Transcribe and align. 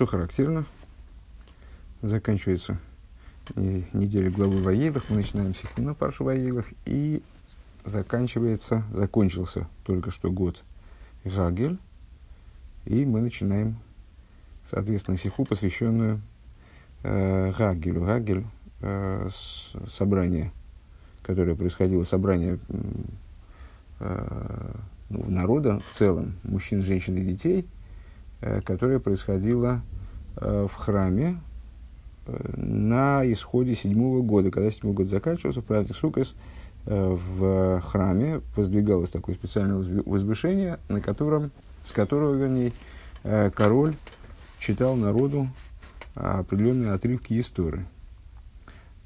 что 0.00 0.06
характерно, 0.06 0.64
заканчивается 2.00 2.78
неделя 3.54 4.30
главы 4.30 4.62
Ваилах, 4.62 5.04
мы 5.10 5.16
начинаем 5.16 5.54
Сихуна 5.54 5.92
Парша 5.92 6.24
Ваилах, 6.24 6.64
и 6.86 7.22
заканчивается, 7.84 8.82
закончился 8.94 9.68
только 9.84 10.10
что 10.10 10.32
год 10.32 10.64
Гагель, 11.22 11.76
и 12.86 13.04
мы 13.04 13.20
начинаем, 13.20 13.76
соответственно, 14.70 15.18
Сиху, 15.18 15.44
посвященную 15.44 16.22
э, 17.02 17.52
Гагелю. 17.52 18.00
Гагель 18.00 18.46
э, 18.80 19.28
собрание, 19.86 20.50
которое 21.22 21.54
происходило, 21.54 22.04
собрание 22.04 22.58
э, 23.98 24.72
ну, 25.10 25.30
народа 25.30 25.82
в 25.90 25.94
целом, 25.94 26.36
мужчин, 26.42 26.82
женщин 26.82 27.18
и 27.18 27.20
детей, 27.20 27.66
которое 28.64 28.98
происходило 28.98 29.82
э, 30.36 30.66
в 30.70 30.74
храме 30.74 31.40
э, 32.26 32.52
на 32.56 33.30
исходе 33.30 33.74
седьмого 33.74 34.22
года. 34.22 34.50
Когда 34.50 34.70
седьмой 34.70 34.94
год 34.94 35.08
заканчивался, 35.08 35.62
праздник 35.62 35.96
Сукас, 35.96 36.34
э, 36.86 37.10
в 37.10 37.80
храме 37.80 38.40
воздвигалось 38.56 39.10
такое 39.10 39.34
специальное 39.34 39.76
возвышение, 40.04 40.78
на 40.88 41.00
котором, 41.00 41.50
с 41.84 41.92
которого, 41.92 42.34
вернее, 42.34 42.72
э, 43.24 43.50
король 43.50 43.94
читал 44.58 44.96
народу 44.96 45.48
определенные 46.14 46.92
отрывки 46.92 47.38
истории. 47.38 47.84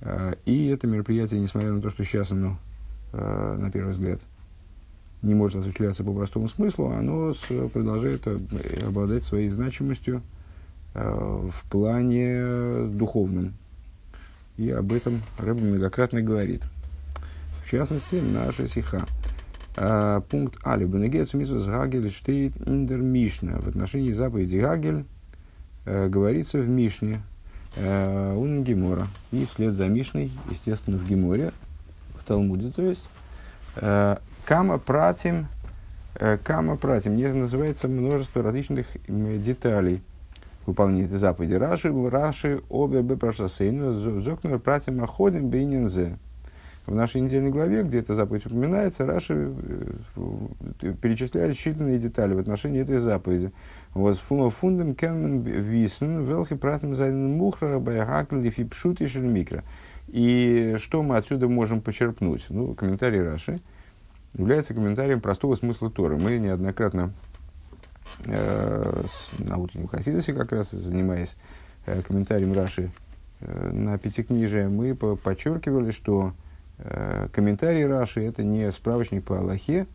Э, 0.01 0.35
и 0.45 0.67
это 0.69 0.87
мероприятие, 0.87 1.41
несмотря 1.41 1.73
на 1.73 1.81
то, 1.81 1.91
что 1.91 2.05
сейчас 2.05 2.31
оно, 2.33 2.59
э, 3.13 3.57
на 3.59 3.71
первый 3.71 3.93
взгляд, 3.93 4.21
не 5.25 5.35
может 5.35 5.57
осуществляться 5.57 6.05
по 6.05 6.13
простому 6.13 6.49
смыслу, 6.49 6.91
оно 6.91 7.35
продолжает 7.73 8.27
обладать 8.87 9.25
своей 9.25 9.49
значимостью 9.49 10.23
э, 10.95 11.51
в 11.51 11.71
плане 11.71 12.87
духовном. 12.89 13.55
И 14.57 14.71
об 14.71 14.93
этом 14.93 15.23
Рэб 15.39 15.61
многократно 15.61 16.21
говорит. 16.21 16.63
В 17.65 17.71
частности, 17.71 18.17
наша 18.17 18.69
сиха. 18.69 19.07
Пункт 20.31 20.59
Али. 20.63 20.85
Бенегецу 20.85 21.39
мисус 21.39 21.67
Гагель 21.67 22.09
штейт 22.11 22.55
индер 22.65 22.99
Мишна. 22.99 23.59
В 23.59 23.67
отношении 23.67 24.13
заповеди 24.13 24.59
Гагель 24.59 25.05
говорится 25.85 26.59
в 26.59 26.69
Мишне, 26.69 27.23
э, 27.77 28.35
Ун 28.37 28.63
Гемора. 28.63 29.09
И 29.33 29.47
вслед 29.47 29.75
за 29.75 29.89
Мишной, 29.89 30.31
естественно, 30.51 30.99
в 30.99 31.09
Геморе, 31.09 31.53
в 32.15 32.25
Талмуде, 32.25 32.71
то 32.71 32.83
есть, 32.83 33.03
э, 33.77 34.17
Кама 34.47 34.79
Пратим, 34.79 35.47
э, 36.17 36.37
Кама 36.43 36.77
Пратим, 36.77 37.17
не 37.17 37.27
называется 37.33 37.89
множество 37.89 38.43
различных 38.43 38.87
деталей 39.09 40.03
выполнения 40.67 41.07
этой 41.07 41.17
заповеди. 41.17 41.55
Раши, 41.55 41.91
Раши, 42.11 42.63
обе 42.69 43.01
бы 43.01 43.17
прошасейну, 43.17 44.21
зокнер 44.21 44.59
Пратим 44.59 45.03
Аходим 45.03 45.49
Бейнинзе. 45.49 46.19
В 46.85 46.95
нашей 46.95 47.23
недельной 47.23 47.51
главе, 47.51 47.83
где 47.83 48.01
эта 48.01 48.13
заповедь 48.13 48.45
упоминается, 48.45 49.07
Раши 49.07 49.51
перечисляет 51.01 51.57
считанные 51.57 51.97
детали 51.97 52.35
в 52.35 52.39
отношении 52.39 52.83
этой 52.83 52.99
заповеди. 52.99 53.51
Вот 53.95 54.19
фундам 54.19 54.95
кенмен 54.95 55.41
висен 55.41 56.27
велхи 56.27 56.57
пратим 56.57 56.95
зайден 56.95 57.39
мухра 57.39 57.79
баягакл 57.79 58.37
лифи 58.37 58.65
пшут 58.65 59.01
микро. 59.01 59.65
И 60.09 60.77
что 60.79 61.03
мы 61.03 61.17
отсюда 61.17 61.49
можем 61.49 61.81
почерпнуть? 61.81 62.45
Ну, 62.51 62.75
комментарий 62.75 63.23
Раши 63.23 63.63
является 64.35 64.75
комментарием 64.75 65.21
простого 65.21 65.55
смысла 65.55 65.91
Торы. 65.91 66.17
Мы 66.17 66.39
неоднократно 66.39 67.13
э, 68.27 69.05
на 69.39 69.57
утреннем 69.59 69.89
Хасидосе, 69.89 70.33
как 70.33 70.53
раз 70.53 70.71
занимаясь 70.71 71.37
э, 71.87 72.03
комментарием 72.03 72.53
Раши 72.53 72.91
э, 73.41 73.71
на 73.73 73.97
Пятикнижие, 73.99 74.69
мы 74.69 74.95
по 74.95 75.17
подчеркивали, 75.17 75.91
что 75.91 76.33
э, 76.79 77.29
комментарий 77.33 77.87
Раши 77.87 78.23
это 78.23 78.43
не 78.43 78.71
справочник 78.73 79.25
по 79.25 79.39
Аллахе, 79.39 79.87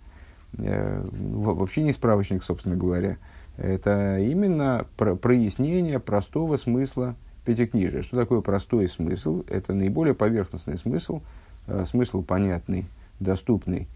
э, 0.58 1.06
вообще 1.12 1.84
не 1.84 1.92
справочник, 1.92 2.44
собственно 2.44 2.76
говоря, 2.76 3.18
это 3.58 4.20
именно 4.20 4.86
про 4.96 5.16
прояснение 5.16 6.00
простого 6.00 6.56
смысла 6.56 7.16
пятикнижия. 7.44 8.04
Что 8.04 8.16
такое 8.16 8.40
простой 8.40 8.88
смысл? 8.88 9.44
Это 9.50 9.74
наиболее 9.74 10.14
поверхностный 10.14 10.78
смысл, 10.78 11.22
э, 11.68 11.84
смысл 11.86 12.24
понятный, 12.24 12.86
доступный 13.20 13.90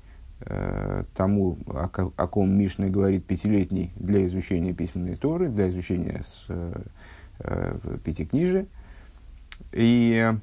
тому, 1.16 1.58
о, 1.68 1.90
о 2.16 2.28
ком 2.28 2.52
Мишна 2.58 2.88
говорит 2.88 3.26
пятилетний 3.26 3.92
для 3.96 4.26
изучения 4.26 4.74
письменной 4.74 5.16
Торы, 5.16 5.50
для 5.50 5.70
изучения 5.70 6.22
с, 6.26 6.46
э, 6.50 6.82
э, 7.40 7.98
пятикнижия. 8.04 8.66
И 9.72 10.34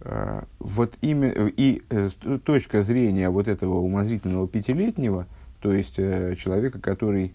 э, 0.00 0.42
вот 0.58 0.96
имя, 1.00 1.30
и 1.32 1.82
э, 1.90 2.10
точка 2.44 2.82
зрения 2.82 3.28
вот 3.30 3.48
этого 3.48 3.78
умозрительного 3.78 4.46
пятилетнего, 4.46 5.26
то 5.60 5.72
есть 5.72 5.98
э, 5.98 6.36
человека, 6.36 6.80
который 6.80 7.32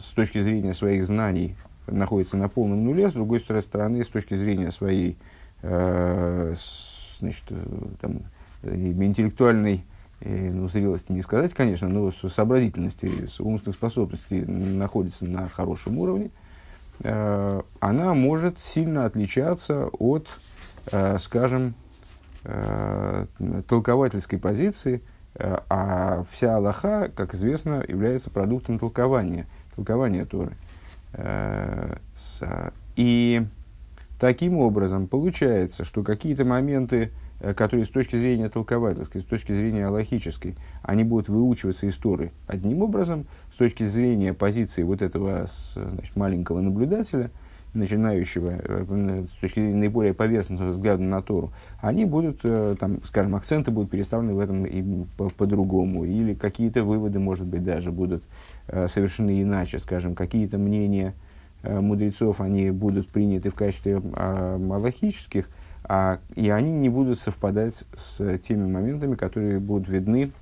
с 0.00 0.10
точки 0.10 0.42
зрения 0.42 0.74
своих 0.74 1.06
знаний 1.06 1.56
находится 1.86 2.36
на 2.36 2.48
полном 2.48 2.84
нуле, 2.84 3.08
с 3.08 3.12
другой 3.12 3.40
стороны, 3.40 4.04
с 4.04 4.08
точки 4.08 4.34
зрения 4.34 4.70
своей 4.70 5.16
э, 5.62 6.54
значит, 7.18 7.44
э, 7.50 7.86
там, 8.00 8.22
интеллектуальной 8.62 9.76
э, 9.76 9.95
ну, 10.20 10.68
зрелости 10.68 11.12
не 11.12 11.22
сказать, 11.22 11.52
конечно, 11.54 11.88
но 11.88 12.10
сообразительности, 12.10 13.28
умственных 13.38 13.76
способностей 13.76 14.40
находится 14.46 15.26
на 15.26 15.48
хорошем 15.48 15.98
уровне, 15.98 16.30
э, 17.00 17.62
она 17.80 18.14
может 18.14 18.58
сильно 18.58 19.04
отличаться 19.04 19.86
от, 19.98 20.28
э, 20.90 21.18
скажем, 21.18 21.74
э, 22.44 23.26
толковательской 23.68 24.38
позиции– 24.38 25.02
а 25.38 26.24
вся 26.30 26.56
Аллаха, 26.56 27.10
как 27.14 27.34
известно, 27.34 27.84
является 27.86 28.30
продуктом 28.30 28.78
толкования, 28.78 29.44
толкования 29.74 30.24
Торы. 30.24 30.56
И 32.96 33.46
таким 34.18 34.56
образом 34.56 35.08
получается, 35.08 35.84
что 35.84 36.02
какие-то 36.02 36.46
моменты, 36.46 37.12
которые 37.56 37.84
с 37.84 37.88
точки 37.88 38.16
зрения 38.16 38.48
толковательской, 38.48 39.20
с 39.20 39.24
точки 39.24 39.52
зрения 39.52 39.86
аллахической, 39.86 40.56
они 40.82 41.04
будут 41.04 41.28
выучиваться 41.28 41.86
из 41.86 41.96
Торы 41.96 42.32
одним 42.46 42.82
образом, 42.82 43.26
с 43.52 43.56
точки 43.56 43.86
зрения 43.86 44.32
позиции 44.34 44.82
вот 44.82 45.02
этого 45.02 45.46
значит, 45.74 46.16
маленького 46.16 46.60
наблюдателя– 46.60 47.30
начинающего, 47.76 48.54
э, 48.62 49.24
с 49.36 49.40
точки 49.40 49.60
зрения 49.60 49.76
наиболее 49.76 50.14
поверхностного 50.14 50.70
взгляда 50.70 51.02
на 51.02 51.22
Тору, 51.22 51.52
они 51.80 52.04
будут, 52.04 52.40
э, 52.42 52.74
там, 52.78 53.02
скажем, 53.04 53.34
акценты 53.36 53.70
будут 53.70 53.90
переставлены 53.90 54.34
в 54.34 54.40
этом 54.40 54.64
и 54.66 55.04
по-другому, 55.36 56.04
или 56.04 56.34
какие-то 56.34 56.84
выводы, 56.84 57.18
может 57.18 57.46
быть, 57.46 57.62
даже 57.62 57.92
будут 57.92 58.24
э, 58.68 58.88
совершены 58.88 59.42
иначе, 59.42 59.78
скажем, 59.78 60.14
какие-то 60.14 60.58
мнения 60.58 61.14
мудрецов, 61.62 62.40
они 62.40 62.70
будут 62.70 63.08
приняты 63.08 63.50
в 63.50 63.54
качестве 63.54 63.98
малахических, 63.98 65.48
а, 65.48 65.65
и 66.34 66.48
они 66.50 66.72
не 66.72 66.88
будут 66.88 67.20
совпадать 67.20 67.84
с 67.96 68.38
теми 68.38 68.66
моментами, 68.66 69.14
которые 69.14 69.60
будут 69.60 69.88
видны 69.88 70.32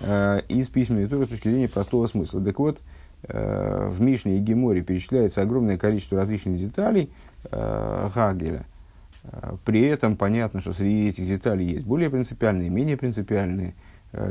из 0.00 0.66
письменной 0.68 1.06
Торы 1.06 1.26
с 1.26 1.28
точки 1.28 1.48
зрения 1.48 1.68
простого 1.68 2.06
смысла. 2.08 2.42
Так 2.42 2.58
вот, 2.58 2.80
Э, 3.28 3.88
в 3.88 4.00
Мишне 4.00 4.38
и 4.38 4.40
Геморе 4.40 4.82
перечисляется 4.82 5.42
огромное 5.42 5.78
количество 5.78 6.18
различных 6.18 6.58
деталей 6.58 7.10
э, 7.50 8.10
Гагеля. 8.12 8.64
Э, 9.24 9.54
при 9.64 9.82
этом 9.82 10.16
понятно, 10.16 10.60
что 10.60 10.72
среди 10.72 11.10
этих 11.10 11.26
деталей 11.28 11.66
есть 11.66 11.86
более 11.86 12.10
принципиальные, 12.10 12.70
менее 12.70 12.96
принципиальные. 12.96 13.74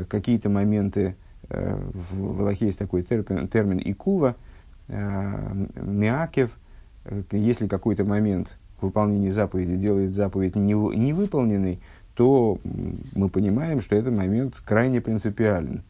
Какие-то 0.08 0.48
моменты, 0.48 1.16
в 1.48 2.40
Аллахе 2.40 2.66
есть 2.66 2.78
такой 2.78 3.02
термин, 3.02 3.48
термин 3.48 3.82
икува, 3.84 4.36
миакев, 4.86 6.52
если 7.32 7.66
какой-то 7.66 8.04
момент 8.04 8.56
выполнения 8.82 9.32
заповеди 9.32 9.76
делает 9.76 10.12
заповедь 10.12 10.56
невыполненной, 10.56 11.80
то 12.14 12.58
мы 13.14 13.28
понимаем, 13.28 13.80
что 13.80 13.96
этот 13.96 14.14
момент 14.14 14.60
крайне 14.64 15.00
принципиален. 15.00 15.82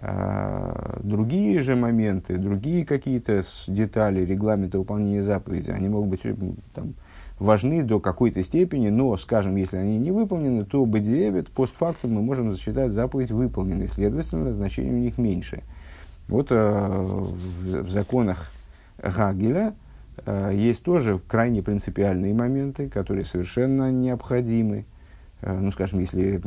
А, 0.00 1.00
другие 1.02 1.60
же 1.60 1.74
моменты, 1.74 2.36
другие 2.36 2.86
какие-то 2.86 3.42
детали 3.66 4.24
регламента 4.24 4.78
выполнения 4.78 5.22
заповеди, 5.22 5.72
они 5.72 5.88
могут 5.88 6.10
быть 6.10 6.22
там, 6.72 6.94
важны 7.38 7.82
до 7.82 7.98
какой-то 7.98 8.42
степени, 8.42 8.90
но, 8.90 9.16
скажем, 9.16 9.56
если 9.56 9.76
они 9.76 9.98
не 9.98 10.12
выполнены, 10.12 10.64
то 10.64 10.84
бедиевит, 10.86 11.50
постфактум 11.50 12.12
мы 12.12 12.22
можем 12.22 12.52
засчитать 12.52 12.92
заповедь 12.92 13.32
выполненной, 13.32 13.88
следовательно, 13.88 14.52
значение 14.52 14.94
у 14.94 14.98
них 14.98 15.18
меньше. 15.18 15.62
Вот 16.28 16.48
э, 16.50 16.54
в, 16.54 17.82
в 17.82 17.90
законах 17.90 18.52
Гагеля 19.02 19.74
есть 20.26 20.82
тоже 20.82 21.20
крайне 21.26 21.62
принципиальные 21.62 22.34
моменты, 22.34 22.88
которые 22.88 23.24
совершенно 23.24 23.90
необходимы 23.90 24.84
ну, 25.40 25.70
скажем, 25.70 26.00
если 26.00 26.40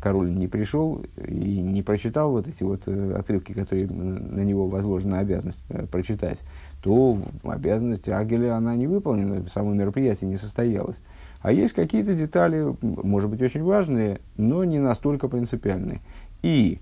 король 0.00 0.34
не 0.34 0.48
пришел 0.48 1.04
и 1.18 1.60
не 1.60 1.82
прочитал 1.82 2.30
вот 2.30 2.46
эти 2.46 2.62
вот 2.62 2.88
отрывки, 2.88 3.52
которые 3.52 3.86
на 3.88 4.40
него 4.40 4.68
возложена 4.68 5.18
обязанность 5.18 5.62
прочитать, 5.90 6.38
то 6.82 7.18
обязанность 7.44 8.08
Агеля, 8.08 8.56
она 8.56 8.74
не 8.74 8.86
выполнена, 8.86 9.44
само 9.52 9.74
мероприятие 9.74 10.30
не 10.30 10.36
состоялось. 10.36 11.00
А 11.42 11.52
есть 11.52 11.74
какие-то 11.74 12.14
детали, 12.14 12.74
может 12.80 13.28
быть, 13.28 13.42
очень 13.42 13.62
важные, 13.62 14.20
но 14.36 14.64
не 14.64 14.78
настолько 14.78 15.28
принципиальные. 15.28 16.00
И 16.42 16.78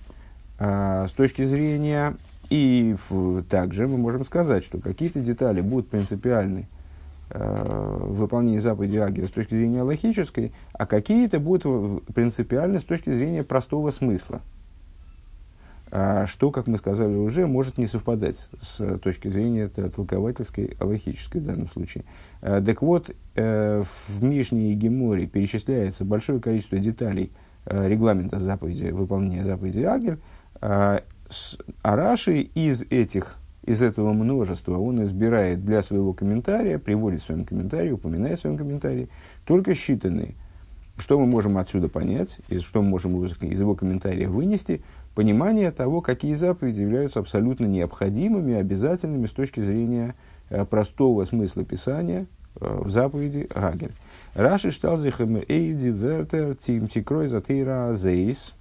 э, 0.58 1.06
с 1.08 1.12
точки 1.12 1.44
зрения, 1.44 2.14
и 2.50 2.96
в, 3.08 3.44
также 3.44 3.86
мы 3.86 3.96
можем 3.96 4.24
сказать, 4.24 4.64
что 4.64 4.80
какие-то 4.80 5.20
детали 5.20 5.60
будут 5.60 5.88
принципиальны 5.88 6.68
э, 7.30 7.98
в 8.00 8.16
выполнении 8.16 8.58
заповеди 8.58 8.98
Агеля 8.98 9.28
с 9.28 9.30
точки 9.30 9.54
зрения 9.54 9.82
логической, 9.82 10.52
а 10.72 10.84
какие-то 10.84 11.38
будут 11.38 12.04
принципиальны 12.06 12.80
с 12.80 12.84
точки 12.84 13.12
зрения 13.12 13.44
простого 13.44 13.90
смысла. 13.90 14.40
А 15.92 16.26
что, 16.26 16.50
как 16.50 16.66
мы 16.66 16.76
сказали 16.76 17.14
уже, 17.14 17.46
может 17.46 17.78
не 17.78 17.86
совпадать 17.86 18.48
с 18.60 18.98
точки 18.98 19.28
зрения 19.28 19.68
толковательской, 19.68 20.76
аллахической 20.80 21.40
в 21.40 21.44
данном 21.46 21.68
случае. 21.68 22.04
А, 22.42 22.60
так 22.60 22.82
вот, 22.82 23.10
э, 23.36 23.82
в 23.82 24.22
Мишне 24.24 24.72
и 24.72 24.74
Геморе 24.74 25.26
перечисляется 25.26 26.04
большое 26.04 26.40
количество 26.40 26.78
деталей 26.78 27.32
э, 27.66 27.88
регламента 27.88 28.40
заповеди, 28.40 28.86
выполнения 28.86 29.44
заповеди 29.44 29.82
Агель, 29.82 30.18
а 31.82 31.96
Раши 31.96 32.40
из 32.40 32.82
этих 32.82 33.36
из 33.64 33.82
этого 33.82 34.12
множества 34.12 34.78
он 34.78 35.04
избирает 35.04 35.64
для 35.64 35.82
своего 35.82 36.12
комментария, 36.12 36.78
приводит 36.78 37.22
в 37.22 37.26
своем 37.26 37.44
комментарии, 37.44 37.92
упоминает 37.92 38.38
в 38.38 38.42
своем 38.42 38.56
комментарии 38.56 39.08
только 39.44 39.72
считанные. 39.72 40.34
Что 40.96 41.18
мы 41.18 41.26
можем 41.26 41.56
отсюда 41.56 41.88
понять, 41.88 42.38
и 42.48 42.58
что 42.58 42.82
мы 42.82 42.88
можем 42.88 43.24
из 43.24 43.60
его 43.60 43.74
комментария 43.74 44.28
вынести– 44.28 44.82
понимание 45.14 45.70
того, 45.70 46.00
какие 46.00 46.34
заповеди 46.34 46.82
являются 46.82 47.20
абсолютно 47.20 47.66
необходимыми, 47.66 48.54
обязательными 48.54 49.26
с 49.26 49.32
точки 49.32 49.60
зрения 49.60 50.14
э, 50.48 50.64
простого 50.64 51.24
смысла 51.24 51.64
Писания 51.64 52.26
э, 52.60 52.80
в 52.84 52.90
заповеди 52.90 53.48
Гагель. 53.54 53.92
Раши 54.34 54.70
штал 54.70 54.98
зихем 54.98 55.36
эйди 55.48 55.90
вертер 55.90 56.54
тим 56.54 56.88
тикрой 56.88 57.28
затейра 57.28 57.92
зейс 57.94 58.54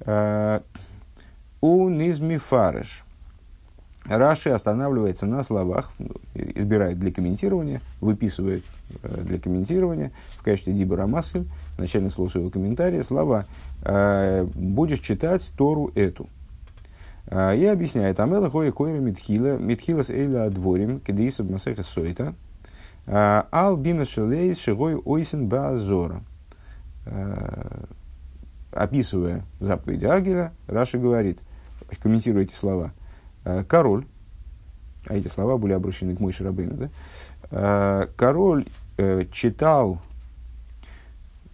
э, 0.00 0.60
у 1.66 1.88
низми 1.88 2.36
фареш. 2.36 3.04
Раши 4.04 4.50
останавливается 4.50 5.26
на 5.26 5.42
словах, 5.42 5.90
избирает 6.34 6.98
для 6.98 7.10
комментирования, 7.10 7.80
выписывает 8.00 8.64
для 9.02 9.38
комментирования 9.38 10.12
в 10.38 10.44
качестве 10.44 10.74
дибора 10.74 11.08
масль, 11.08 11.44
начальное 11.76 12.10
слово 12.10 12.28
своего 12.28 12.50
комментария, 12.50 13.02
слова 13.02 13.46
Э, 13.88 14.44
будешь 14.54 14.98
читать 14.98 15.48
Тору 15.56 15.92
эту. 15.94 16.28
Э, 17.26 17.56
и 17.56 17.64
объясняет, 17.66 18.18
Амела 18.18 18.50
хоя 18.50 18.72
койра 18.72 18.98
митхила, 18.98 19.58
митхила 19.58 20.02
с 20.02 20.10
эйла 20.10 20.50
дворим, 20.50 20.98
кедиса 20.98 21.44
масеха 21.44 21.84
сойта, 21.84 22.34
э, 23.06 23.42
ал 23.52 23.76
бимас 23.76 24.08
шелейс 24.08 24.58
шигой 24.58 24.96
ойсен 24.96 25.48
баазора. 25.48 26.22
Описывая 28.72 29.44
заповедь 29.60 30.02
Агеля, 30.02 30.52
Раши 30.66 30.98
говорит, 30.98 31.38
комментируя 32.00 32.44
эти 32.44 32.54
слова, 32.54 32.92
король, 33.68 34.04
а 35.06 35.14
эти 35.16 35.28
слова 35.28 35.56
были 35.56 35.72
обращены 35.72 36.16
к 36.16 36.20
Мойше 36.20 36.44
Рабейну, 36.44 36.90
да? 37.50 38.08
король 38.16 38.66
читал 39.30 40.00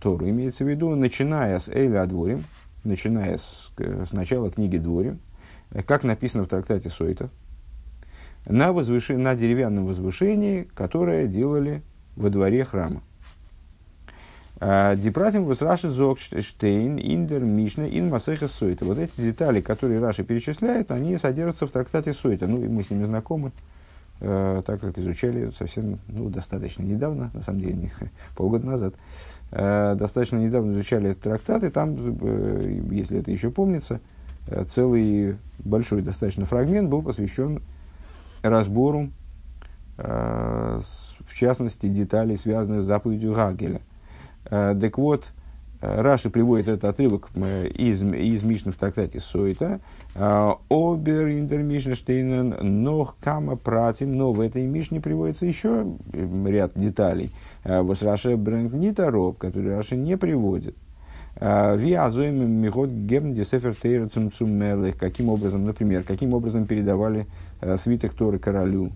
Тору. 0.00 0.28
Имеется 0.28 0.64
в 0.64 0.68
виду, 0.68 0.94
начиная 0.94 1.58
с 1.58 1.68
Эйля 1.68 2.02
Адворим, 2.02 2.44
начиная 2.82 3.38
с, 3.38 3.72
с 3.78 4.12
начала 4.12 4.50
книги 4.50 4.76
Дворим, 4.78 5.20
как 5.86 6.02
написано 6.02 6.44
в 6.44 6.48
трактате 6.48 6.88
Сойта, 6.88 7.30
на, 8.46 8.72
возвыши, 8.72 9.16
на 9.16 9.34
деревянном 9.34 9.86
возвышении, 9.86 10.62
которое 10.74 11.26
делали 11.28 11.82
во 12.16 12.30
дворе 12.30 12.64
храма. 12.64 13.02
А, 14.64 14.94
Дипратим 14.94 15.50
Раши 15.50 15.88
Зогштейн, 15.88 16.96
Индер, 16.96 17.44
Мишна, 17.44 17.84
Ин 17.88 18.10
Масеха 18.10 18.46
Сойта. 18.46 18.84
Вот 18.84 18.96
эти 18.96 19.20
детали, 19.20 19.60
которые 19.60 19.98
Раши 19.98 20.22
перечисляет, 20.22 20.92
они 20.92 21.18
содержатся 21.18 21.66
в 21.66 21.72
трактате 21.72 22.12
Сойта. 22.12 22.46
Ну, 22.46 22.62
и 22.62 22.68
мы 22.68 22.84
с 22.84 22.90
ними 22.90 23.04
знакомы, 23.04 23.50
э, 24.20 24.62
так 24.64 24.80
как 24.80 24.96
изучали 24.98 25.50
совсем, 25.58 25.98
ну, 26.06 26.28
достаточно 26.28 26.84
недавно, 26.84 27.32
на 27.34 27.42
самом 27.42 27.60
деле, 27.60 27.90
полгода 28.36 28.64
назад. 28.64 28.94
Э, 29.50 29.96
достаточно 29.96 30.36
недавно 30.36 30.74
изучали 30.74 31.10
этот 31.10 31.24
трактат, 31.24 31.64
и 31.64 31.68
там, 31.68 31.96
э, 31.98 32.82
если 32.92 33.18
это 33.18 33.32
еще 33.32 33.50
помнится, 33.50 33.98
э, 34.46 34.64
целый 34.68 35.38
большой 35.58 36.02
достаточно 36.02 36.46
фрагмент 36.46 36.88
был 36.88 37.02
посвящен 37.02 37.62
разбору, 38.42 39.10
в 39.96 41.34
частности, 41.34 41.86
деталей, 41.86 42.36
связанных 42.36 42.82
с 42.82 42.84
заповедью 42.84 43.34
Гагеля. 43.34 43.80
Так 44.44 44.98
вот, 44.98 45.32
Раши 45.80 46.30
приводит 46.30 46.68
этот 46.68 46.84
отрывок 46.84 47.30
из, 47.34 48.02
из 48.02 48.42
Мишны 48.42 48.72
в 48.72 48.76
трактате 48.76 49.18
Сойта. 49.18 49.80
Обер 50.14 51.28
интермишнштейнен, 51.28 52.56
но 52.60 53.14
кама 53.20 53.56
пратим, 53.56 54.12
но 54.12 54.32
в 54.32 54.40
этой 54.40 54.66
Мишне 54.66 55.00
приводится 55.00 55.46
еще 55.46 55.86
ряд 56.12 56.72
деталей– 56.74 57.30
Э, 57.64 57.82
вот 57.82 58.02
Раша 58.02 58.36
брэнд 58.36 58.72
не 58.72 58.92
тороп, 58.92 59.38
который 59.38 59.74
Раша 59.74 59.96
не 59.96 60.16
приводит. 60.16 60.76
Э, 61.36 61.76
Ви 61.76 61.94
азоем 61.94 62.50
михот 62.50 62.90
гем 62.90 63.34
десефер 63.34 63.74
тейра 63.74 64.08
Каким 64.98 65.28
образом, 65.28 65.64
например, 65.64 66.02
каким 66.02 66.34
образом 66.34 66.66
передавали 66.66 67.26
э, 67.60 67.76
свиток 67.76 68.14
Торы 68.14 68.38
королю. 68.38 68.90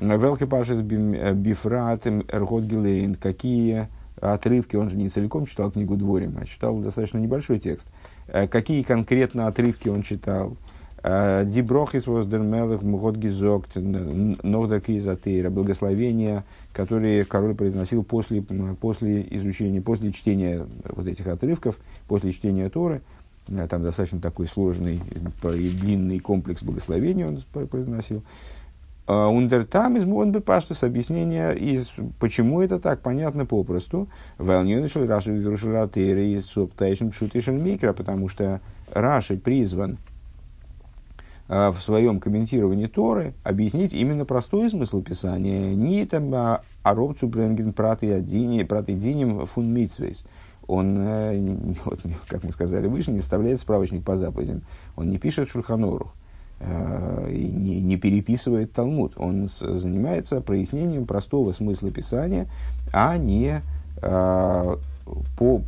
Велхе 0.00 0.46
пашес 0.46 0.80
бифрат 0.80 2.06
эргот 2.06 2.64
гилейн. 2.64 3.16
Какие 3.16 3.88
отрывки, 4.20 4.76
он 4.76 4.90
же 4.90 4.96
не 4.96 5.08
целиком 5.08 5.46
читал 5.46 5.70
книгу 5.70 5.96
Дворим, 5.96 6.36
а 6.40 6.46
читал 6.46 6.78
достаточно 6.78 7.18
небольшой 7.18 7.58
текст. 7.58 7.86
Какие 8.26 8.82
конкретно 8.82 9.46
отрывки 9.46 9.88
он 9.88 10.02
читал? 10.02 10.56
Диброхис 11.02 12.06
воздермелых 12.08 12.82
мгот 12.82 13.16
гизокт, 13.16 13.76
ногдак 13.76 14.90
изотейра, 14.90 15.48
благословения, 15.48 16.44
которые 16.72 17.24
король 17.24 17.54
произносил 17.54 18.02
после, 18.02 18.42
после 18.80 19.26
изучения, 19.30 19.80
после 19.80 20.12
чтения 20.12 20.66
вот 20.90 21.06
этих 21.06 21.26
отрывков, 21.28 21.78
после 22.08 22.32
чтения 22.32 22.68
Торы. 22.68 23.00
Там 23.70 23.82
достаточно 23.82 24.20
такой 24.20 24.46
сложный 24.46 24.96
и 24.96 25.70
длинный 25.70 26.18
комплекс 26.18 26.62
благословений 26.62 27.24
он 27.24 27.40
произносил. 27.68 28.22
Ундертам 29.08 29.96
из 29.96 30.04
Монбепаштус 30.04 30.82
объяснение, 30.84 31.56
из, 31.56 31.92
почему 32.20 32.60
это 32.60 32.78
так, 32.78 33.00
понятно 33.00 33.46
попросту. 33.46 34.08
Вэлнюнишел 34.36 35.06
Раши 35.06 35.32
Вирушилатери 35.32 36.34
и 36.34 36.40
Суптайшн 36.40 37.08
Пшутишн 37.08 37.52
Микро, 37.52 37.94
потому 37.94 38.28
что 38.28 38.60
Раши 38.92 39.38
призван 39.38 39.96
а, 41.48 41.72
в 41.72 41.80
своем 41.80 42.20
комментировании 42.20 42.86
Торы 42.86 43.32
объяснить 43.44 43.94
именно 43.94 44.26
простой 44.26 44.68
смысл 44.68 45.02
Писания. 45.02 45.74
Не 45.74 46.04
там 46.04 46.34
а, 46.34 46.60
аробцу 46.82 47.28
бренген 47.28 47.72
праты 47.72 48.12
адини, 48.12 48.62
праты 48.62 48.92
диним 48.92 49.46
фун 49.46 49.72
митсвейс. 49.72 50.26
Он, 50.66 50.98
э, 50.98 51.56
вот, 51.86 52.00
как 52.26 52.44
мы 52.44 52.52
сказали 52.52 52.88
выше, 52.88 53.10
не 53.10 53.20
составляет 53.20 53.58
справочник 53.58 54.04
по 54.04 54.16
заповедям. 54.16 54.64
Он 54.96 55.08
не 55.08 55.16
пишет 55.16 55.48
Шурханору 55.48 56.12
и 56.12 56.17
не, 56.60 57.80
не 57.80 57.96
переписывает 57.96 58.72
Талмуд. 58.72 59.12
Он 59.16 59.48
занимается 59.48 60.40
прояснением 60.40 61.06
простого 61.06 61.52
смысла 61.52 61.90
Писания, 61.90 62.48
а 62.92 63.16
не 63.16 63.62
э, 64.02 64.76
по 65.36 65.62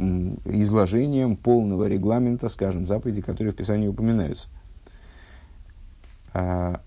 изложением 0.44 1.37
полного 1.37 1.87
регламента, 1.87 2.49
скажем, 2.49 2.87
заповедей, 2.87 3.23
которые 3.23 3.52
в 3.52 3.56
Писании 3.56 3.88
упоминаются. 3.88 4.49
А, 6.32 6.80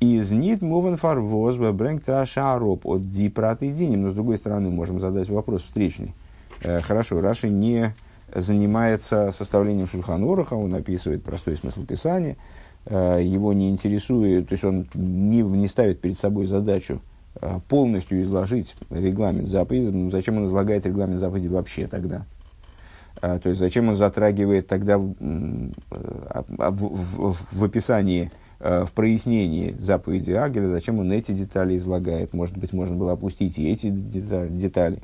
из 0.00 0.32
нит 0.32 0.62
мувен 0.62 0.96
фарвоз 0.96 1.56
брэнк 1.56 2.04
трашароп 2.04 2.86
от 2.86 3.02
дипрат 3.02 3.62
и 3.62 3.70
диним. 3.70 4.02
Но 4.02 4.10
с 4.10 4.14
другой 4.14 4.36
стороны, 4.36 4.70
можем 4.70 4.98
задать 4.98 5.28
вопрос 5.28 5.62
встречный. 5.62 6.14
Э, 6.62 6.80
хорошо, 6.80 7.20
Раши 7.20 7.48
не 7.48 7.94
занимается 8.34 9.30
составлением 9.30 9.86
Шульханураха, 9.86 10.54
он 10.54 10.74
описывает 10.74 11.22
простой 11.22 11.56
смысл 11.56 11.84
Писания, 11.84 12.32
э, 12.32 12.36
его 12.86 13.52
не 13.52 13.70
интересует, 13.70 14.48
то 14.48 14.52
есть 14.54 14.64
он 14.64 14.88
не, 14.94 15.42
не 15.42 15.68
ставит 15.68 16.00
перед 16.00 16.18
собой 16.18 16.46
задачу 16.46 17.00
э, 17.40 17.60
полностью 17.68 18.20
изложить 18.22 18.74
регламент 18.90 19.48
заповеди. 19.48 19.88
Ну, 19.88 20.10
зачем 20.10 20.38
он 20.38 20.46
излагает 20.46 20.84
регламент 20.86 21.20
заповеди 21.20 21.46
вообще 21.48 21.86
тогда? 21.86 22.26
То 23.20 23.48
есть 23.48 23.60
зачем 23.60 23.88
он 23.88 23.94
затрагивает 23.94 24.66
тогда 24.66 24.98
в, 24.98 25.14
в, 25.20 25.72
в, 26.70 27.36
в 27.52 27.64
описании, 27.64 28.32
в 28.58 28.88
прояснении 28.94 29.76
заповеди 29.78 30.32
Агеля, 30.32 30.66
зачем 30.66 30.98
он 30.98 31.12
эти 31.12 31.30
детали 31.30 31.76
излагает? 31.76 32.34
Может 32.34 32.56
быть, 32.56 32.72
можно 32.72 32.96
было 32.96 33.12
опустить 33.12 33.58
и 33.58 33.70
эти 33.70 33.90
детали. 33.90 34.98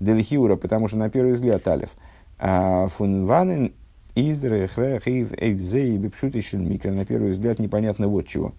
Делихиура, 0.00 0.56
потому 0.56 0.88
что 0.88 0.98
на 0.98 1.08
первый 1.08 1.32
взгляд 1.32 1.66
алиф. 1.66 1.90
А 2.38 2.88
фунванен 2.88 3.72
издре 4.16 4.66
хрех 4.66 5.06
ив 5.06 5.32
эйвзей 5.32 5.96
бипшутишин 5.98 6.68
микро. 6.68 6.90
На 6.90 7.04
первый 7.04 7.30
взгляд 7.30 7.58
непонятно 7.58 8.08
вот 8.08 8.26
чего. 8.26 8.52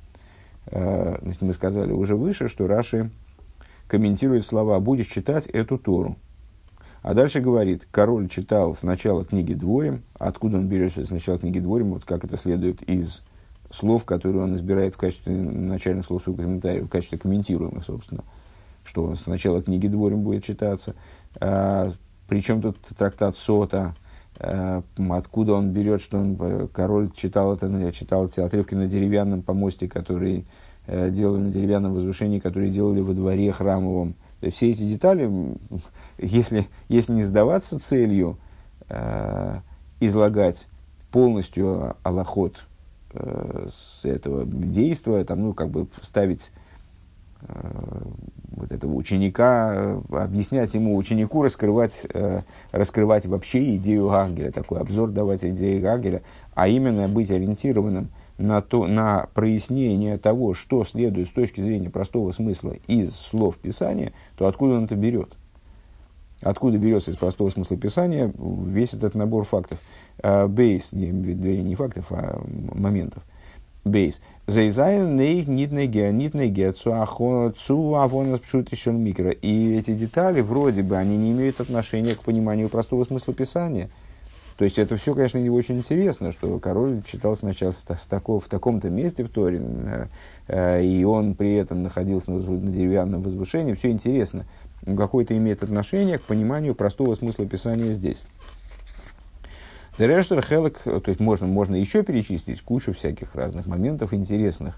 А, 0.67 1.19
мы 1.41 1.53
сказали 1.53 1.91
уже 1.91 2.15
выше, 2.15 2.47
что 2.47 2.67
Раши 2.67 3.09
комментирует 3.87 4.45
слова 4.45 4.79
«будешь 4.79 5.07
читать 5.07 5.47
эту 5.47 5.77
Тору». 5.77 6.15
А 7.01 7.13
дальше 7.13 7.39
говорит, 7.39 7.87
король 7.89 8.27
читал 8.27 8.75
сначала 8.75 9.23
книги 9.23 9.53
Дворим, 9.53 10.03
откуда 10.19 10.57
он 10.57 10.67
берет 10.67 10.93
сначала 10.93 11.39
книги 11.39 11.59
Дворим, 11.59 11.93
вот 11.93 12.03
как 12.03 12.23
это 12.23 12.37
следует 12.37 12.81
из 12.83 13.21
слов, 13.69 14.03
которые 14.05 14.43
он 14.43 14.55
избирает 14.55 14.95
в 14.95 14.97
качестве 14.97 15.35
начальных 15.35 16.05
слов 16.05 16.23
своего 16.23 16.43
комментария, 16.43 16.83
в 16.83 16.89
качестве 16.89 17.17
комментируемых, 17.17 17.83
собственно, 17.83 18.23
что 18.83 19.15
сначала 19.15 19.61
книги 19.61 19.87
Дворим 19.87 20.21
будет 20.21 20.43
читаться, 20.43 20.95
а, 21.39 21.91
причем 22.27 22.61
тут 22.61 22.77
трактат 22.97 23.37
Сота, 23.37 23.95
откуда 24.39 25.53
он 25.53 25.71
берет, 25.71 26.01
что 26.01 26.17
он, 26.17 26.37
э, 26.39 26.67
король 26.71 27.11
читал 27.11 27.55
это, 27.55 27.91
читал 27.91 28.27
эти 28.27 28.39
отрывки 28.39 28.75
на 28.75 28.87
деревянном 28.87 29.41
помосте, 29.41 29.87
который 29.87 30.45
э, 30.85 31.09
делали 31.09 31.41
на 31.41 31.51
деревянном 31.51 31.93
возвышении, 31.93 32.39
которые 32.39 32.71
делали 32.71 33.01
во 33.01 33.13
дворе 33.13 33.51
храмовом. 33.51 34.15
Все 34.51 34.69
эти 34.69 34.83
детали, 34.83 35.29
если, 36.17 36.67
если 36.87 37.13
не 37.13 37.23
сдаваться 37.23 37.79
целью 37.79 38.37
э, 38.89 39.59
излагать 39.99 40.67
полностью 41.11 41.95
аллахот 42.03 42.65
э, 43.13 43.67
с 43.71 44.05
этого 44.05 44.45
действия, 44.45 45.23
там, 45.23 45.41
ну, 45.41 45.53
как 45.53 45.69
бы 45.69 45.87
ставить 46.03 46.51
э, 46.53 46.66
вот 48.57 48.71
этого 48.71 48.93
ученика, 48.95 49.71
э, 49.73 50.01
объяснять 50.11 50.73
ему, 50.73 50.97
ученику 50.97 51.43
раскрывать, 51.43 52.05
э, 52.11 52.41
раскрывать 52.71 53.25
вообще 53.25 53.75
идею 53.75 54.09
Гагеля, 54.09 54.51
такой 54.51 54.79
обзор 54.79 55.11
давать 55.11 55.45
идеи 55.45 55.79
Гагеля, 55.79 56.23
а 56.55 56.67
именно 56.67 57.07
быть 57.07 57.31
ориентированным 57.31 58.09
на, 58.37 58.61
то, 58.61 58.87
на 58.87 59.27
прояснение 59.33 60.17
того, 60.17 60.53
что 60.53 60.83
следует 60.83 61.27
с 61.27 61.31
точки 61.31 61.61
зрения 61.61 61.89
простого 61.89 62.31
смысла 62.31 62.73
из 62.87 63.15
слов 63.15 63.57
Писания, 63.57 64.11
то 64.35 64.47
откуда 64.47 64.75
он 64.75 64.85
это 64.85 64.95
берет? 64.95 65.37
Откуда 66.41 66.77
берется 66.77 67.11
из 67.11 67.17
простого 67.17 67.49
смысла 67.49 67.77
Писания 67.77 68.31
весь 68.37 68.93
этот 68.93 69.15
набор 69.15 69.43
фактов? 69.43 69.79
Бейс, 70.21 70.93
не, 70.93 71.09
не 71.09 71.73
фактов, 71.73 72.11
а 72.11 72.39
моментов. 72.75 73.23
Бейс. 73.87 74.21
Зайзайн 74.45 75.15
нейх 75.15 75.47
нитнеге, 75.47 76.11
нитнеге, 76.11 76.71
цу 76.71 76.93
авонас 76.93 78.39
пшутишен 78.39 79.01
микро. 79.01 79.31
И 79.31 79.73
эти 79.73 79.93
детали, 79.93 80.41
вроде 80.41 80.83
бы, 80.83 80.95
они 80.97 81.17
не 81.17 81.31
имеют 81.31 81.59
отношения 81.59 82.15
к 82.15 82.21
пониманию 82.21 82.69
простого 82.69 83.03
смысла 83.03 83.33
Писания– 83.33 83.89
то 84.57 84.63
есть 84.63 84.79
это 84.79 84.97
все, 84.97 85.13
конечно, 85.13 85.37
не 85.37 85.51
очень 85.51 85.77
интересно, 85.77 86.31
что 86.31 86.57
король 86.57 87.03
читал 87.03 87.37
сначала 87.37 87.71
с, 87.71 88.07
такого, 88.07 88.39
в 88.39 88.47
таком-то 88.47 88.89
месте 88.89 89.23
в 89.23 89.29
Торе, 89.29 89.61
э, 89.61 90.07
э, 90.47 90.83
и 90.83 91.03
он 91.03 91.35
при 91.35 91.53
этом 91.53 91.83
находился 91.83 92.31
на, 92.31 92.39
на 92.39 92.71
деревянном 92.71 93.21
возвышении. 93.21 93.75
Все 93.75 93.91
интересно. 93.91 94.47
Но 94.83 94.95
какое-то 94.95 95.37
имеет 95.37 95.61
отношение 95.61 96.17
к 96.17 96.23
пониманию 96.23 96.73
простого 96.73 97.13
смысла 97.13 97.45
Писания 97.45 97.91
здесь. 97.91 98.23
Дерештер 99.97 100.45
Хелек, 100.45 100.79
то 100.83 101.03
есть 101.07 101.19
можно, 101.19 101.47
можно 101.47 101.75
еще 101.75 102.03
перечислить 102.03 102.61
кучу 102.61 102.93
всяких 102.93 103.35
разных 103.35 103.65
моментов 103.65 104.13
интересных, 104.13 104.75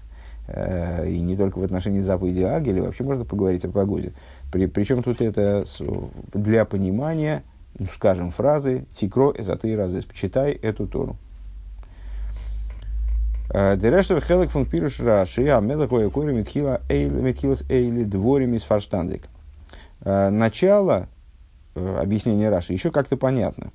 э, 0.48 1.08
и 1.08 1.20
не 1.20 1.36
только 1.36 1.58
в 1.58 1.62
отношении 1.62 2.00
заповеди 2.00 2.42
Агеля, 2.42 2.82
вообще 2.82 3.04
можно 3.04 3.24
поговорить 3.24 3.64
о 3.64 3.70
погоде. 3.70 4.12
При, 4.50 4.66
причем 4.66 5.02
тут 5.02 5.20
это 5.20 5.64
для 6.32 6.64
понимания 6.64 7.42
ну, 7.78 7.86
скажем, 7.94 8.30
фразы 8.30 8.84
«Тикро 8.92 9.32
эзаты 9.36 9.76
разы» 9.76 10.02
«Почитай 10.06 10.52
эту 10.52 10.86
Тору». 10.86 11.16
Э, 13.52 13.76
Дерештер 13.76 14.20
хелек 14.20 14.50
фун 14.50 14.64
пируш 14.64 15.00
раши, 15.00 15.48
а 15.48 15.60
мелахоя 15.60 16.08
кори 16.08 16.32
митхила 16.32 16.80
митхилас 16.88 17.64
эйли 17.68 18.04
дворим 18.04 18.54
из 18.54 18.62
фарштандик. 18.62 19.24
Э, 20.02 20.30
начало 20.30 21.08
э, 21.74 21.98
объяснения 22.00 22.48
Раши 22.48 22.72
еще 22.72 22.90
как-то 22.90 23.16
понятно. 23.16 23.72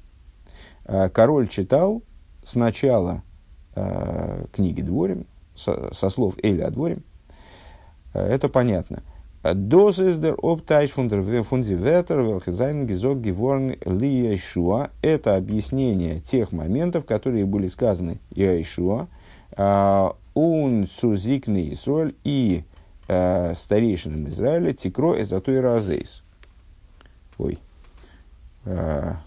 Король 0.86 1.48
читал 1.48 2.04
сначала 2.44 3.24
книги 4.52 4.82
Дворим, 4.82 5.26
со, 5.56 5.94
со 5.94 6.10
слов 6.10 6.36
Эйля 6.44 6.70
Дворим. 6.70 7.04
Это 8.14 8.50
понятно. 8.50 9.04
Дос 9.44 10.00
из 10.00 10.18
дер 10.18 10.36
оптайш 10.42 10.92
фундиветер 10.92 12.20
велхизайн 12.20 12.88
гизок 12.88 13.20
геворн 13.20 13.76
ли 13.86 14.32
Яшуа. 14.32 14.90
Это 15.02 15.36
объяснение 15.36 16.20
тех 16.20 16.52
моментов, 16.52 17.06
которые 17.06 17.46
были 17.46 17.68
сказаны 17.68 18.20
Яшуа. 18.32 19.08
Он 19.58 20.88
сузикный 20.88 21.74
Исроль 21.74 22.16
и 22.24 22.64
э, 23.08 23.54
старейшинам 23.56 24.28
Израиля 24.30 24.74
тикро 24.74 25.22
эзатой 25.22 25.62
разейс. 25.62 26.24
Ой. 27.38 27.60
А, 28.66 29.22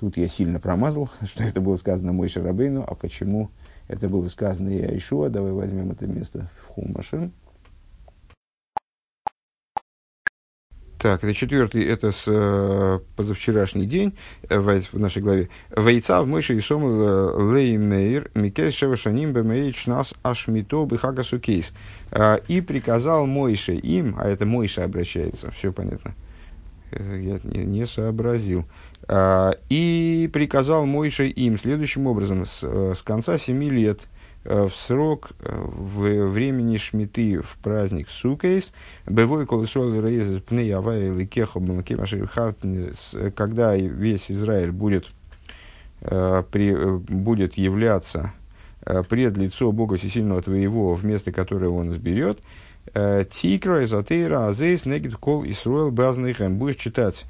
тут 0.00 0.16
я 0.16 0.28
сильно 0.28 0.58
промазал, 0.58 1.10
что 1.24 1.44
это 1.44 1.60
было 1.60 1.76
сказано 1.76 2.12
Мой 2.12 2.28
Шарабейну, 2.28 2.84
а 2.86 2.94
почему 2.94 3.50
это 3.86 4.08
было 4.08 4.26
сказано 4.28 4.70
Яишуа. 4.70 5.28
Давай 5.28 5.52
возьмем 5.52 5.90
это 5.90 6.06
место 6.06 6.48
в 6.64 6.68
Хумашин. 6.68 7.32
Так, 10.98 11.24
это 11.24 11.32
четвертый, 11.32 11.82
это 11.84 12.12
с 12.12 12.24
э, 12.26 12.98
позавчерашний 13.16 13.86
день 13.86 14.14
э, 14.50 14.58
в, 14.58 14.92
в 14.92 14.98
нашей 14.98 15.22
главе. 15.22 15.48
Вейца 15.74 16.20
в 16.20 16.26
мыши 16.26 16.54
и 16.54 16.60
сом 16.60 16.84
э, 16.84 17.54
леймейр 17.54 18.30
микес 18.34 18.74
шевашаним 18.74 19.32
бемейч 19.32 19.86
нас 19.86 20.12
ашмито 20.22 20.84
бихагасу 20.84 21.40
кейс. 21.40 21.72
Э, 22.10 22.38
и 22.48 22.60
приказал 22.60 23.26
Мойше 23.26 23.72
им, 23.76 24.14
а 24.18 24.28
это 24.28 24.44
Мойше 24.44 24.82
обращается, 24.82 25.50
все 25.52 25.72
понятно. 25.72 26.14
Я 26.92 27.40
не, 27.44 27.64
не 27.64 27.86
сообразил. 27.86 28.66
И 29.08 30.30
приказал 30.32 30.86
Мойше 30.86 31.26
им 31.28 31.58
следующим 31.58 32.06
образом, 32.06 32.46
с, 32.46 32.62
с 32.62 33.02
конца 33.02 33.38
семи 33.38 33.68
лет– 33.68 34.00
Э, 34.42 34.68
в 34.68 34.74
срок 34.74 35.32
э, 35.40 35.54
в 35.54 36.28
времени 36.28 36.78
шмиты 36.78 37.40
в 37.40 37.58
праздник 37.58 38.08
Сукейс, 38.08 38.72
бывой 39.06 39.46
колесол 39.46 39.92
рейзес 40.00 40.40
пней 40.42 40.74
авай 40.74 41.10
ликеха 41.10 41.60
когда 43.34 43.76
весь 43.76 44.30
Израиль 44.30 44.70
будет, 44.70 45.08
э, 46.00 46.42
при, 46.50 46.74
будет 46.96 47.58
являться 47.58 48.32
пред 49.10 49.36
лицо 49.36 49.72
Бога 49.72 49.98
Всесильного 49.98 50.40
твоего, 50.40 50.94
в 50.94 51.04
место 51.04 51.32
которое 51.32 51.68
он 51.68 51.92
изберет, 51.92 52.38
Тикра, 53.30 53.84
Эзотейра, 53.84 54.48
Азейс, 54.48 54.86
Негид, 54.86 55.16
Кол, 55.16 55.44
Исруэл, 55.44 55.90
Базныхэм. 55.90 56.56
Будешь 56.56 56.76
читать, 56.76 57.26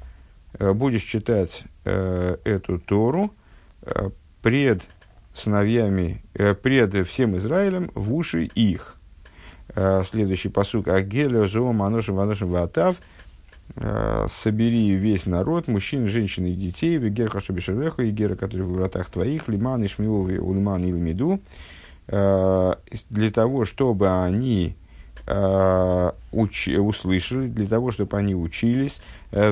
будешь 0.59 1.03
читать 1.03 1.63
эту 1.83 2.79
Тору 2.79 3.31
пред 4.41 4.83
сыновьями, 5.33 6.23
э, 6.33 6.53
пред 6.53 7.07
всем 7.07 7.37
Израилем 7.37 7.91
в 7.95 8.13
уши 8.13 8.45
их. 8.45 8.97
Э, 9.75 10.03
следующий 10.09 10.49
посук. 10.49 10.87
Агелио 10.87 11.47
зоом 11.47 11.81
аношим 11.81 12.15
ваношим 12.15 12.49
ватав. 12.49 12.97
Э, 13.75 14.27
собери 14.29 14.91
весь 14.95 15.25
народ, 15.25 15.67
мужчин, 15.67 16.07
женщин 16.07 16.45
и 16.45 16.53
детей, 16.53 16.97
вегер 16.97 17.29
хашабишереху, 17.29 18.01
и 18.01 18.11
гера, 18.11 18.35
который 18.35 18.63
в 18.63 18.73
вратах 18.73 19.09
твоих, 19.09 19.47
лиман 19.47 19.83
и 19.83 19.87
шмиовы, 19.87 20.39
улиман 20.39 20.83
и 20.83 20.91
лимиду, 20.91 21.39
э, 22.07 22.73
для 23.09 23.31
того, 23.31 23.63
чтобы 23.63 24.09
они 24.23 24.75
э, 24.75 24.80
уч, 26.31 26.67
услышали, 26.67 27.47
для 27.47 27.67
того, 27.67 27.91
чтобы 27.91 28.17
они 28.17 28.35
учились, 28.35 29.01
э, 29.31 29.51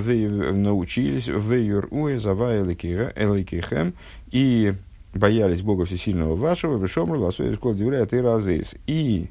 научились, 0.52 1.28
в 1.28 1.54
юр-уэ, 1.54 2.20
зава 2.20 2.58
эликихем, 2.58 3.94
и 4.32 4.74
боялись 5.14 5.62
Бога 5.62 5.86
Всесильного 5.86 6.36
вашего, 6.36 6.78
Вишомру, 6.78 7.20
Ласуя 7.20 7.54
Школ 7.54 7.74
Девляет 7.74 8.14
и 8.14 8.22
Разейс. 8.22 8.76
И 8.88 9.30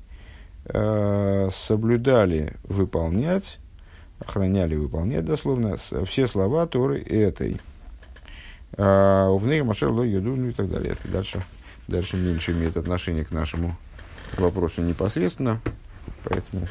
э, 0.66 1.48
соблюдали 1.52 2.54
выполнять, 2.64 3.58
охраняли 4.20 4.74
выполнять 4.74 5.24
дословно 5.24 5.76
все 5.76 6.26
слова 6.26 6.66
Торы 6.66 7.00
этой. 7.00 7.60
А, 8.76 9.30
в 9.30 9.46
ней 9.46 9.62
Машер 9.62 9.90
Ло 9.90 10.04
ну 10.04 10.48
и 10.48 10.52
так 10.52 10.70
далее. 10.70 10.92
Это 10.92 11.08
дальше, 11.10 11.42
дальше 11.86 12.16
меньше 12.16 12.52
имеет 12.52 12.76
отношение 12.76 13.24
к 13.24 13.30
нашему 13.30 13.76
вопросу 14.36 14.82
непосредственно, 14.82 15.60
поэтому 16.24 16.66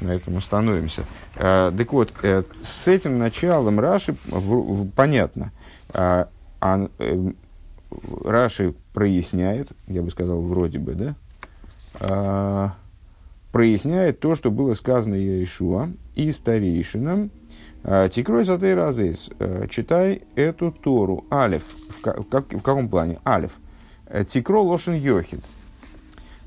на 0.00 0.10
этом 0.10 0.36
остановимся. 0.36 1.04
А, 1.36 1.72
так 1.72 1.92
вот, 1.92 2.12
э, 2.22 2.42
с 2.62 2.88
этим 2.88 3.18
началом 3.18 3.80
Раши 3.80 4.16
в, 4.26 4.38
в, 4.38 4.90
понятно. 4.90 5.52
А, 5.90 6.28
а, 6.60 6.88
э, 6.98 7.30
Раши 8.24 8.74
проясняет, 8.92 9.68
я 9.86 10.02
бы 10.02 10.10
сказал, 10.10 10.40
вроде 10.42 10.78
бы, 10.78 10.94
да, 10.94 11.14
а, 11.94 12.74
проясняет 13.52 14.20
то, 14.20 14.34
что 14.34 14.50
было 14.50 14.74
сказано 14.74 15.14
Иешуа 15.14 15.88
и 16.14 16.30
старейшинам. 16.32 17.30
Тикрой 18.10 18.44
сатей 18.44 18.74
разис. 18.74 19.30
Читай 19.70 20.22
эту 20.34 20.72
Тору. 20.72 21.24
Алиф. 21.30 21.72
В, 21.88 22.00
как, 22.00 22.52
в 22.52 22.60
каком 22.60 22.88
плане? 22.88 23.20
Алиф. 23.24 23.52
Тикро 24.26 24.58
лошен 24.58 24.94
йохид. 24.94 25.40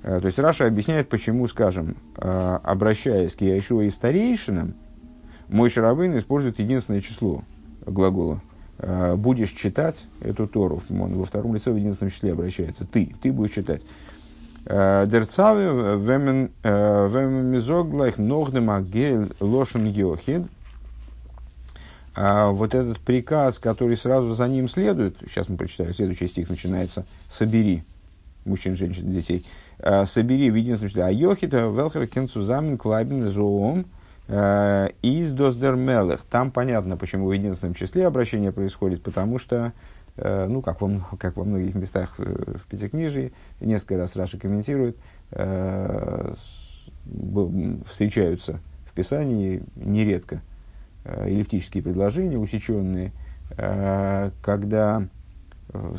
То 0.02 0.26
есть 0.26 0.40
Раша 0.40 0.66
объясняет, 0.66 1.10
почему, 1.10 1.46
скажем, 1.48 1.98
обращаясь 2.16 3.36
к 3.36 3.42
Яишуа 3.42 3.84
и 3.84 3.90
старейшинам, 3.90 4.74
мой 5.50 5.70
шарабын 5.70 6.18
использует 6.18 6.60
единственное 6.60 7.02
число 7.02 7.44
глагола. 7.86 8.42
Будешь 9.18 9.52
читать 9.52 10.08
эту 10.22 10.48
Тору. 10.48 10.82
Он 10.90 11.18
во 11.18 11.26
втором 11.26 11.54
лице 11.54 11.72
в 11.72 11.76
единственном 11.76 12.12
числе 12.12 12.32
обращается. 12.32 12.86
Ты. 12.86 13.14
Ты 13.22 13.34
будешь 13.34 13.56
читать. 13.56 13.86
Дерцаве 14.64 15.98
вемен 15.98 16.52
мизоглайх 17.52 18.18
ногдем 18.18 18.70
агель 18.70 19.34
лошен 19.42 19.86
йохид. 19.86 20.44
Вот 22.16 22.74
этот 22.74 23.00
приказ, 23.00 23.60
который 23.60 23.98
сразу 23.98 24.34
за 24.34 24.48
ним 24.48 24.70
следует, 24.70 25.18
сейчас 25.28 25.50
мы 25.50 25.58
прочитаем, 25.58 25.94
следующий 25.94 26.28
стих 26.28 26.50
начинается 26.50 27.06
«Собери 27.30 27.84
мужчин, 28.50 28.76
женщин, 28.76 29.12
детей». 29.12 29.46
«Собери 30.06 30.52
в 30.52 30.56
единственном 30.56 30.90
числе». 30.90 31.04
А 31.06 31.10
йохита 31.10 31.60
велхер 31.60 32.08
кенцузамен 32.08 32.78
клайбен 32.78 33.30
зоом 33.30 33.86
из 34.28 35.32
доздермелых. 35.32 36.22
Там 36.30 36.52
понятно, 36.52 36.98
почему 36.98 37.28
в 37.28 37.32
единственном 37.32 37.74
числе 37.74 38.06
обращение 38.06 38.52
происходит, 38.52 39.02
потому 39.02 39.40
что 39.40 39.74
Э, 40.22 40.48
ну, 40.48 40.62
как 40.62 40.82
во, 40.82 40.90
как 41.18 41.38
во 41.38 41.46
многих 41.46 41.76
местах 41.76 42.18
в, 42.18 42.68
Пятикнижии, 42.70 43.32
несколько 43.62 43.98
раз 43.98 44.16
Раша 44.16 44.38
комментирует, 44.38 44.98
э, 45.32 46.34
встречаются 47.86 48.60
в 48.86 48.94
Писании 48.94 49.64
нередко 49.76 50.42
э, 51.06 51.30
эллиптические 51.30 51.84
предложения, 51.84 52.38
усеченные, 52.38 53.14
э, 53.58 54.32
когда, 54.42 55.04
э, 55.04 55.19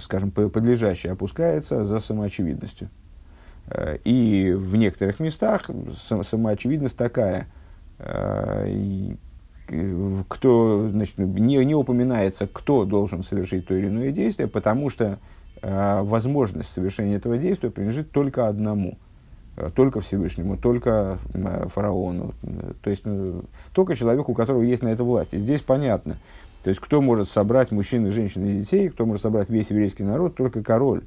скажем, 0.00 0.30
подлежащее 0.30 1.12
опускается 1.12 1.84
за 1.84 2.00
самоочевидностью. 2.00 2.88
Э, 3.68 3.98
и 4.04 4.52
в 4.52 4.76
некоторых 4.76 5.20
местах 5.20 5.70
самоочевидность 6.22 6.96
такая, 6.96 7.46
и 8.66 9.16
кто, 10.28 10.88
значит, 10.90 11.18
не, 11.18 11.64
не 11.64 11.74
упоминается, 11.74 12.46
кто 12.46 12.84
должен 12.84 13.22
совершить 13.22 13.66
то 13.66 13.74
или 13.74 13.88
иное 13.88 14.10
действие, 14.10 14.48
потому 14.48 14.90
что 14.90 15.18
э, 15.62 16.00
возможность 16.02 16.70
совершения 16.70 17.16
этого 17.16 17.38
действия 17.38 17.70
принадлежит 17.70 18.10
только 18.10 18.48
одному, 18.48 18.98
э, 19.56 19.70
только 19.74 20.00
Всевышнему, 20.00 20.56
только 20.56 21.18
э, 21.34 21.68
фараону, 21.68 22.34
то 22.82 22.90
есть 22.90 23.02
э, 23.04 23.42
только 23.72 23.96
человеку, 23.96 24.32
у 24.32 24.34
которого 24.34 24.62
есть 24.62 24.82
на 24.82 24.88
это 24.88 25.04
власть. 25.04 25.34
И 25.34 25.38
здесь 25.38 25.60
понятно, 25.60 26.16
то 26.62 26.68
есть 26.70 26.80
кто 26.80 27.00
может 27.00 27.28
собрать 27.28 27.70
мужчин, 27.70 28.06
и 28.06 28.10
женщин 28.10 28.44
и 28.44 28.60
детей, 28.60 28.88
кто 28.88 29.06
может 29.06 29.22
собрать 29.22 29.48
весь 29.48 29.70
еврейский 29.70 30.04
народ, 30.04 30.36
только 30.36 30.62
король. 30.62 31.02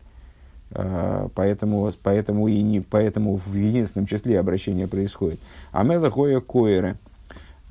Uh, 0.72 1.30
поэтому, 1.36 1.92
поэтому, 2.02 2.48
и 2.48 2.60
не, 2.64 2.82
поэтому 2.82 3.38
в 3.38 3.54
единственном 3.54 4.08
числе 4.08 4.40
обращения 4.40 4.88
происходит. 4.88 5.40
Амела 5.72 6.10
хоя 6.10 6.40
коэры– 6.40 6.98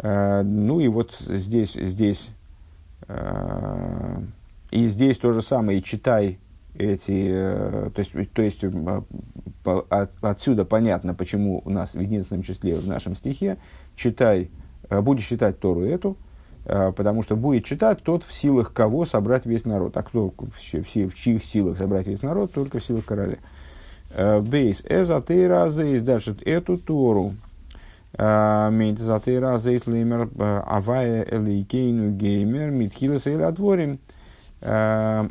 Э, 0.03 0.43
ну 0.43 0.81
и 0.81 0.89
вот 0.89 1.15
здесь, 1.15 1.75
здесь, 1.75 2.31
э, 3.09 4.17
и 4.71 4.87
здесь 4.89 5.19
то 5.19 5.33
же 5.33 5.43
самое, 5.43 5.81
читай 5.81 6.39
эти, 6.75 7.29
э, 7.31 7.91
то 7.95 7.99
есть, 7.99 8.33
то 8.33 8.43
есть 8.43 8.65
от, 9.65 10.11
отсюда 10.21 10.65
понятно, 10.65 11.15
почему 11.15 11.63
у 11.65 11.71
нас 11.71 11.95
в 11.95 12.01
единственном 12.01 12.43
числе 12.43 12.77
в 12.77 12.89
нашем 12.89 13.15
стихе 13.15 13.59
читай, 13.95 14.51
будешь 14.91 15.27
читать 15.27 15.61
Тору 15.61 15.83
эту, 15.83 16.17
потому 16.65 17.23
что 17.23 17.37
будет 17.37 17.65
читать 17.65 18.03
тот, 18.03 18.23
в 18.25 18.33
силах 18.33 18.73
кого 18.73 19.05
собрать 19.05 19.47
весь 19.47 19.65
народ. 19.65 19.97
А 19.97 20.03
кто 20.03 20.33
в, 20.37 20.45
в 20.59 21.15
чьих 21.15 21.45
силах 21.45 21.79
собрать 21.79 22.07
весь 22.07 22.23
народ? 22.23 22.53
Только 22.53 22.79
в 22.79 22.85
силах 22.85 23.05
короля. 23.05 23.39
Бейс. 24.43 24.85
Эза 24.89 25.21
ты 25.23 25.49
разы 25.49 26.01
дальше 26.01 26.37
эту 26.45 26.79
Тору 26.79 27.35
Мейт 28.19 28.99
заты 28.99 29.41
раза 29.41 29.71
леймер 29.87 30.29
авая 30.39 31.23
элейкейну 31.23 32.11
геймер 32.11 32.71
митхилас 32.71 33.27
или 33.27 33.41
отворим. 33.41 33.99
Что 34.61 35.31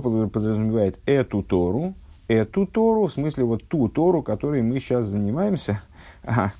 подразумевает 0.00 0.98
эту 1.06 1.44
Тору? 1.44 1.94
Эту 2.26 2.66
Тору, 2.66 3.06
в 3.06 3.12
смысле 3.12 3.44
вот 3.44 3.68
ту 3.68 3.88
Тору, 3.88 4.20
которой 4.22 4.62
мы 4.62 4.80
сейчас 4.80 5.04
занимаемся, 5.04 5.80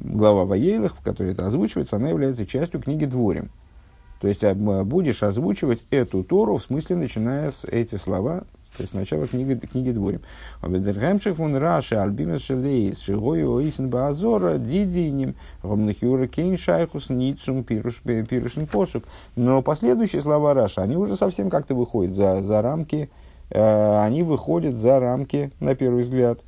глава 0.00 0.44
Ваейлах, 0.44 0.96
в 0.96 1.02
которой 1.02 1.32
это 1.32 1.46
озвучивается, 1.46 1.96
она 1.96 2.08
является 2.08 2.46
частью 2.46 2.80
книги 2.80 3.04
Дворим. 3.04 3.50
То 4.20 4.28
есть 4.28 4.44
будешь 4.52 5.22
озвучивать 5.22 5.82
эту 5.90 6.22
Тору, 6.22 6.56
в 6.56 6.62
смысле, 6.62 6.96
начиная 6.96 7.50
с 7.50 7.64
эти 7.64 7.96
слова, 7.96 8.44
то 8.76 8.82
есть 8.82 8.94
начало 8.94 9.26
книги, 9.26 9.54
книги 9.54 9.90
Дворим. 9.90 10.20
Обедергемших 10.60 11.38
вон 11.38 11.56
Раши, 11.56 11.96
Альбимес 11.96 12.42
Шелейс, 12.42 13.00
Шигою 13.00 13.56
Оисен 13.56 13.88
Баазора, 13.88 14.58
Дидиним, 14.58 15.34
Ромнахюра 15.62 16.26
Кейн 16.28 16.56
Шайхус, 16.56 17.08
Ницум, 17.08 17.64
Пирушин 17.64 18.66
Посук. 18.66 19.04
Но 19.36 19.62
последующие 19.62 20.22
слова 20.22 20.54
Раша, 20.54 20.82
они 20.82 20.96
уже 20.96 21.16
совсем 21.16 21.50
как-то 21.50 21.74
выходят 21.74 22.14
за, 22.14 22.42
за 22.42 22.62
рамки, 22.62 23.10
э, 23.50 24.00
они 24.02 24.22
выходят 24.22 24.76
за 24.76 25.00
рамки, 25.00 25.50
на 25.60 25.74
первый 25.74 26.02
взгляд, 26.02 26.40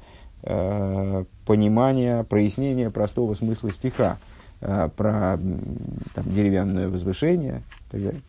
э, 0.42 1.24
понимания, 1.46 2.24
прояснения 2.24 2.90
простого 2.90 3.34
смысла 3.34 3.70
стиха 3.70 4.18
э, 4.60 4.88
про 4.96 5.38
там, 6.14 6.32
деревянное 6.32 6.88
возвышение 6.88 7.62
и 7.88 7.92
так 7.92 8.02
далее. 8.02 8.22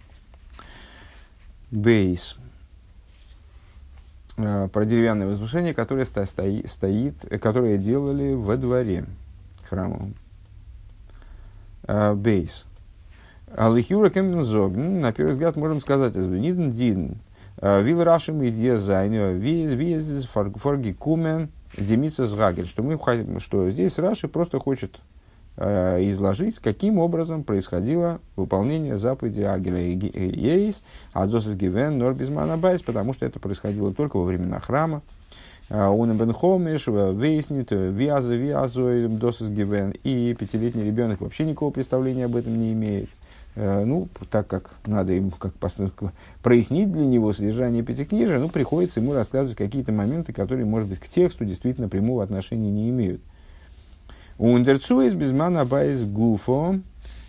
Бейс. 1.71 2.38
Э, 4.38 4.67
про 4.71 4.86
деревянное 4.86 5.28
возвышение, 5.28 5.73
которое 5.73 6.06
сто, 6.06 6.26
стоит, 6.26 6.69
стоит, 6.69 7.15
э, 7.30 7.38
которое 7.38 7.78
делали 7.78 8.34
во 8.34 8.58
дворе 8.58 9.06
храма. 9.67 10.10
Э, 11.84 12.13
бейс. 12.13 12.65
Алихюра 13.56 14.10
кемнзог. 14.10 14.73
Ну, 14.76 14.99
на 15.02 15.12
первый 15.13 15.34
взгляд 15.34 15.56
можем 15.56 15.82
сказать, 15.82 16.15
ниден 16.15 16.71
дин. 16.71 17.17
Вил 17.62 18.04
рашим 18.04 18.41
и 18.41 18.49
дизайн, 18.49 19.38
виз 19.38 20.26
форги 20.26 20.91
кумен, 20.91 21.49
демица 21.77 22.25
сгагель. 22.25 22.65
Что 22.65 22.83
мы 22.83 22.99
что 23.39 23.69
здесь 23.69 23.97
Раши 23.99 24.27
просто 24.27 24.59
хочет 24.59 24.99
Э, 25.55 25.99
изложить, 26.09 26.57
каким 26.57 26.97
образом 26.97 27.43
происходило 27.43 28.19
выполнение 28.36 28.97
заповеди 28.97 29.41
Агеля 29.41 29.81
Ейс, 29.81 30.81
Азосис 31.13 31.53
Гивен, 31.53 31.99
Норбизмана 31.99 32.57
Байс, 32.57 32.81
потому 32.81 33.13
что 33.13 33.27
это 33.27 33.39
происходило 33.39 33.93
только 33.93 34.17
во 34.17 34.23
времена 34.23 34.59
храма. 34.59 35.03
Он 35.69 36.12
э, 36.12 36.15
бен 36.15 36.33
Хомиш, 36.33 36.88
Вейснит, 36.88 37.69
Виаза, 37.69 38.33
Виазой, 38.33 39.07
Досис 39.07 39.49
Гивен. 39.49 39.93
И 40.03 40.36
пятилетний 40.39 40.86
ребенок 40.86 41.21
вообще 41.21 41.45
никакого 41.45 41.69
представления 41.69 42.25
об 42.25 42.36
этом 42.36 42.57
не 42.57 42.73
имеет. 42.73 43.09
Э, 43.55 43.83
ну, 43.85 44.07
так 44.29 44.47
как 44.47 44.71
надо 44.85 45.13
ему 45.13 45.31
как 45.31 45.53
прояснить 46.41 46.91
для 46.91 47.05
него 47.05 47.33
содержание 47.33 47.83
пятикнижия, 47.83 48.39
ну, 48.39 48.49
приходится 48.49 48.99
ему 48.99 49.13
рассказывать 49.13 49.55
какие-то 49.55 49.91
моменты, 49.91 50.33
которые, 50.33 50.65
может 50.65 50.89
быть, 50.89 50.99
к 50.99 51.07
тексту 51.07 51.45
действительно 51.45 51.89
прямого 51.89 52.23
отношения 52.23 52.71
не 52.71 52.89
имеют. 52.89 53.21
Ундерцу 54.39 55.01
из 55.01 55.13
безмана 55.13 55.63
байс 55.65 56.03
гуфо 56.03 56.75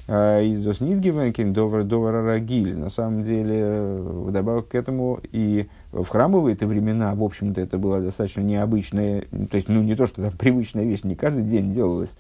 а, 0.07 0.41
из 0.41 0.65
доснитгивенкин 0.65 1.53
довара 1.53 2.25
рагиль. 2.25 2.77
На 2.77 2.89
самом 2.89 3.23
деле, 3.23 3.99
вдобавок 3.99 4.69
к 4.69 4.75
этому 4.75 5.21
и 5.31 5.69
в 5.93 6.07
храмовые-то 6.07 6.67
времена, 6.67 7.15
в 7.15 7.23
общем-то, 7.23 7.61
это 7.61 7.77
была 7.77 8.01
достаточно 8.01 8.41
необычная, 8.41 9.27
то 9.51 9.57
есть, 9.57 9.69
ну, 9.69 9.83
не 9.83 9.95
то, 9.95 10.07
что 10.07 10.23
там 10.23 10.33
привычная 10.33 10.85
вещь, 10.85 11.05
не 11.05 11.15
каждый 11.15 11.45
день 11.45 11.71
делалась. 11.71 12.17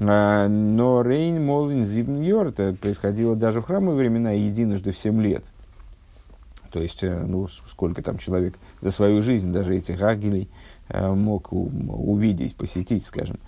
А, 0.00 0.48
но 0.48 1.02
Рейн 1.02 1.44
Молин 1.44 1.84
Зибньор, 1.84 2.48
это 2.48 2.74
происходило 2.74 3.36
даже 3.36 3.60
в 3.60 3.64
храмовые 3.64 3.98
времена 3.98 4.32
единожды 4.32 4.92
в 4.92 4.98
7 4.98 5.22
лет. 5.22 5.44
То 6.72 6.80
есть, 6.80 7.04
э, 7.04 7.24
ну, 7.26 7.46
сколько 7.46 8.02
там 8.02 8.18
человек 8.18 8.58
за 8.80 8.90
свою 8.90 9.22
жизнь 9.22 9.52
даже 9.52 9.76
этих 9.76 10.02
агилей 10.02 10.48
э, 10.88 11.12
мог 11.12 11.52
увидеть, 11.52 12.56
посетить, 12.56 13.04
скажем. 13.06 13.38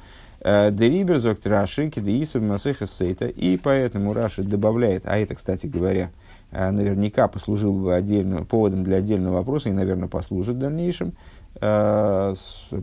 Дерибер 0.46 1.18
зокт 1.18 1.44
Раши, 1.44 1.90
кедеисов 1.90 2.42
масеха 2.42 2.86
сейта. 2.86 3.26
И 3.26 3.56
поэтому 3.56 4.12
Раши 4.12 4.44
добавляет, 4.44 5.04
а 5.04 5.18
это, 5.18 5.34
кстати 5.34 5.66
говоря, 5.66 6.10
э, 6.52 6.70
наверняка 6.70 7.26
послужил 7.26 7.72
бы 7.72 7.94
отдельным, 7.96 8.46
поводом 8.46 8.84
для 8.84 8.98
отдельного 8.98 9.36
вопроса 9.36 9.70
и, 9.70 9.72
наверное, 9.72 10.08
послужит 10.08 10.54
в 10.54 10.58
дальнейшем. 10.60 11.14
Э, 11.60 12.34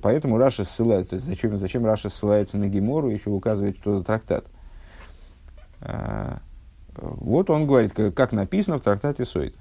поэтому 0.01 0.37
Раша 0.37 0.63
ссылается, 0.63 1.11
то 1.11 1.15
есть 1.15 1.27
зачем, 1.27 1.57
зачем 1.57 1.85
Раша 1.85 2.09
ссылается 2.09 2.57
на 2.57 2.67
Гемору, 2.67 3.09
еще 3.09 3.29
указывает, 3.29 3.77
что 3.77 3.97
за 3.97 4.03
трактат. 4.03 4.45
Вот 6.95 7.49
он 7.49 7.67
говорит, 7.67 7.93
как 8.15 8.31
написано 8.31 8.77
в 8.77 8.81
трактате 8.81 9.25
Сойта. 9.25 9.57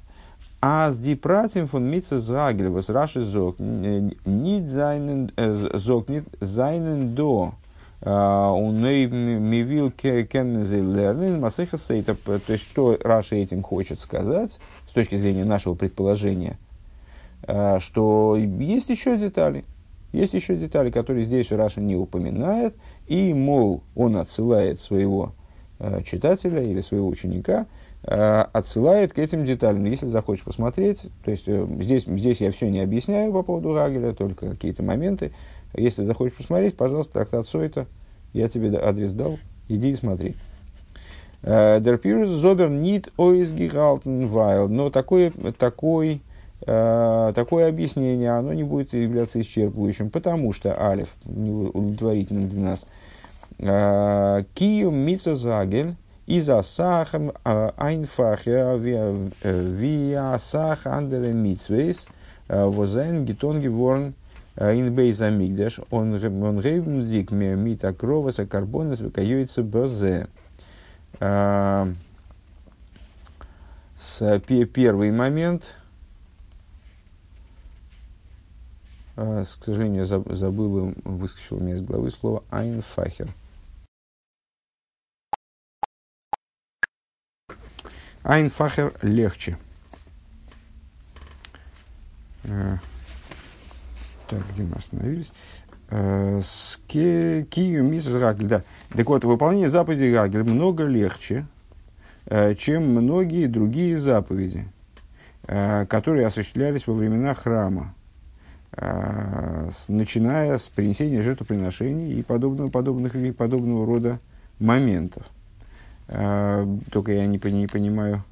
А 0.60 0.92
с 0.92 0.98
дипратим 0.98 1.66
фон 1.66 1.90
митца 1.90 2.16
was 2.16 2.92
раши 2.92 3.22
зог, 3.22 3.58
нит 3.58 4.70
зайнен, 4.70 5.32
зог 5.74 6.08
нит 6.08 6.24
зайнен 6.40 7.16
до, 7.16 7.54
он 8.04 8.80
мивил 8.80 9.90
кеннези 9.90 10.76
лернин 10.76 11.40
масеха 11.40 11.76
сейта. 11.76 12.14
То 12.14 12.40
есть, 12.46 12.68
что 12.68 12.96
Раши 13.00 13.36
этим 13.36 13.62
хочет 13.62 14.00
сказать, 14.00 14.60
с 14.88 14.92
точки 14.92 15.16
зрения 15.16 15.44
нашего 15.44 15.74
предположения, 15.74 16.58
что 17.44 18.36
есть 18.36 18.88
еще 18.88 19.16
детали, 19.16 19.64
есть 20.12 20.34
еще 20.34 20.56
детали, 20.56 20.90
которые 20.90 21.24
здесь 21.24 21.50
Раша 21.50 21.80
не 21.80 21.96
упоминает, 21.96 22.76
и, 23.06 23.32
мол, 23.32 23.82
он 23.96 24.16
отсылает 24.16 24.80
своего 24.80 25.32
э, 25.78 26.02
читателя 26.04 26.62
или 26.62 26.82
своего 26.82 27.08
ученика, 27.08 27.66
э, 28.02 28.44
отсылает 28.52 29.14
к 29.14 29.18
этим 29.18 29.46
деталям. 29.46 29.84
Если 29.86 30.06
захочешь 30.06 30.44
посмотреть, 30.44 31.06
то 31.24 31.30
есть 31.30 31.44
э, 31.46 31.66
здесь, 31.80 32.04
здесь 32.04 32.42
я 32.42 32.52
все 32.52 32.68
не 32.68 32.80
объясняю 32.80 33.32
по 33.32 33.42
поводу 33.42 33.72
Рагеля, 33.72 34.12
только 34.12 34.50
какие-то 34.50 34.82
моменты. 34.82 35.32
Если 35.74 36.04
захочешь 36.04 36.36
посмотреть, 36.36 36.76
пожалуйста, 36.76 37.14
трактат 37.14 37.46
Сойта, 37.46 37.86
я 38.34 38.48
тебе 38.48 38.76
адрес 38.78 39.12
дал, 39.12 39.38
иди 39.68 39.90
и 39.90 39.94
смотри. 39.94 40.36
Der 41.42 41.98
Pyrus 41.98 42.28
Зобер 42.28 42.70
нит 42.70 43.08
ойзгигалтен 43.16 44.28
вайл. 44.28 44.68
Но 44.68 44.90
такой, 44.90 45.32
такой 45.58 46.22
такое 46.64 47.68
объяснение, 47.68 48.30
оно 48.30 48.52
не 48.52 48.62
будет 48.62 48.94
являться 48.94 49.40
исчерпывающим, 49.40 50.10
потому 50.10 50.52
что 50.52 50.80
алиф 50.80 51.08
удовлетворительным 51.26 52.48
для 52.48 52.60
нас. 52.60 52.86
Э, 53.58 54.44
Кию 54.54 54.90
мица 54.90 55.34
загель 55.34 55.96
из 56.26 56.48
асахам 56.48 57.32
э, 57.44 57.70
айнфахер 57.76 58.78
виа 58.78 60.38
сах 60.38 60.86
андере 60.86 61.32
митсвейс 61.32 62.06
возайн 62.48 63.24
гитон 63.24 63.60
геворн 63.60 64.14
ин 64.56 64.94
бейз 64.94 65.20
амигдаш 65.20 65.80
он 65.90 66.14
рейбн 66.60 67.06
дик 67.06 67.30
мита 67.32 67.92
кроваса 67.92 68.46
карбонес 68.46 69.00
выкаюется 69.00 69.62
бзе. 69.62 70.28
С 73.96 74.40
первый 74.40 75.10
момент– 75.12 75.62
А, 75.74 75.80
к 79.14 79.44
сожалению, 79.44 80.06
забыл, 80.06 80.94
выскочил 81.04 81.58
у 81.58 81.60
меня 81.60 81.74
из 81.74 81.82
головы 81.82 82.10
слово 82.10 82.42
«айнфахер». 82.50 83.28
Айнфахер 88.24 88.94
легче. 89.02 89.58
А, 92.44 92.78
так, 94.28 94.40
где 94.52 94.62
мы 94.62 94.76
остановились? 94.76 95.32
А, 95.90 96.40
Кию 96.86 97.84
миссис 97.84 98.14
Рагель, 98.14 98.46
да. 98.46 98.62
Так 98.94 99.06
вот, 99.08 99.24
выполнение 99.24 99.68
заповеди 99.68 100.14
Рагель 100.14 100.44
много 100.44 100.84
легче, 100.84 101.46
чем 102.56 102.84
многие 102.94 103.46
другие 103.46 103.98
заповеди, 103.98 104.68
которые 105.44 106.26
осуществлялись 106.26 106.86
во 106.86 106.94
времена 106.94 107.34
храма. 107.34 107.94
А, 108.74 109.68
начиная 109.88 110.56
с 110.56 110.68
принесения 110.68 111.20
жертвоприношений 111.20 112.18
и 112.18 112.22
подобного, 112.22 112.70
подобных, 112.70 113.14
и 113.14 113.30
подобного 113.30 113.84
рода 113.84 114.18
моментов. 114.58 115.26
А, 116.08 116.66
только 116.90 117.12
я 117.12 117.26
не, 117.26 117.38
не 117.38 117.66
понимаю, 117.66 118.24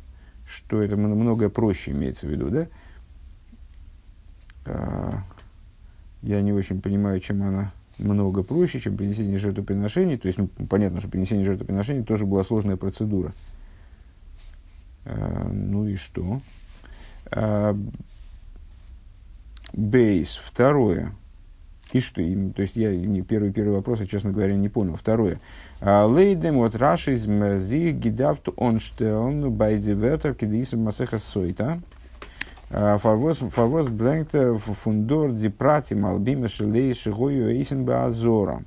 что 0.47 0.83
это 0.83 0.97
многое 0.97 1.51
проще 1.51 1.91
имеется 1.91 2.27
в 2.27 2.31
виду, 2.31 2.49
да? 2.49 2.69
А, 4.65 5.23
я 6.23 6.41
не 6.41 6.53
очень 6.53 6.81
понимаю, 6.81 7.21
чем 7.21 7.43
она 7.43 7.73
много 7.99 8.43
проще, 8.43 8.81
чем 8.81 8.97
принесение 8.97 9.37
жертвоприношений. 9.37 10.17
То 10.17 10.27
есть, 10.27 10.39
ну, 10.39 10.49
понятно, 10.71 11.01
что 11.01 11.11
принесение 11.11 11.45
жертвоприношений 11.45 12.03
тоже 12.03 12.25
была 12.25 12.45
сложная 12.45 12.77
процедура. 12.77 13.35
Ну 15.05 15.87
и 15.87 15.97
что? 15.97 16.41
Бейс. 19.73 20.37
Второе. 20.37 21.13
И 21.93 22.01
что? 22.01 22.23
И, 22.23 22.51
то 22.53 22.63
есть 22.63 22.77
я 22.77 22.95
не, 22.95 23.23
первый, 23.23 23.53
первый 23.53 23.75
вопрос, 23.75 24.01
я, 24.01 24.07
честно 24.07 24.31
говоря, 24.31 24.55
не 24.55 24.69
понял. 24.69 24.95
Второе. 24.95 25.41
А, 25.81 26.07
Лейдем 26.07 26.57
вот 26.57 26.77
раши 26.77 27.15
из 27.15 27.27
мзи 27.27 27.91
гидавт 27.91 28.49
онштелн 28.57 29.51
байдивертер 29.53 30.35
кидисом 30.35 30.85
масеха 30.85 31.19
сойта. 31.19 31.81
А, 32.71 32.99
фарвоз 32.99 33.89
брэнгтер 33.89 34.57
фундор 34.59 35.33
дипрати 35.33 35.95
малбима 35.95 36.47
шелей 36.47 36.95
шигою 36.95 37.51
эйсен 37.51 37.85
баазора. 37.85 38.63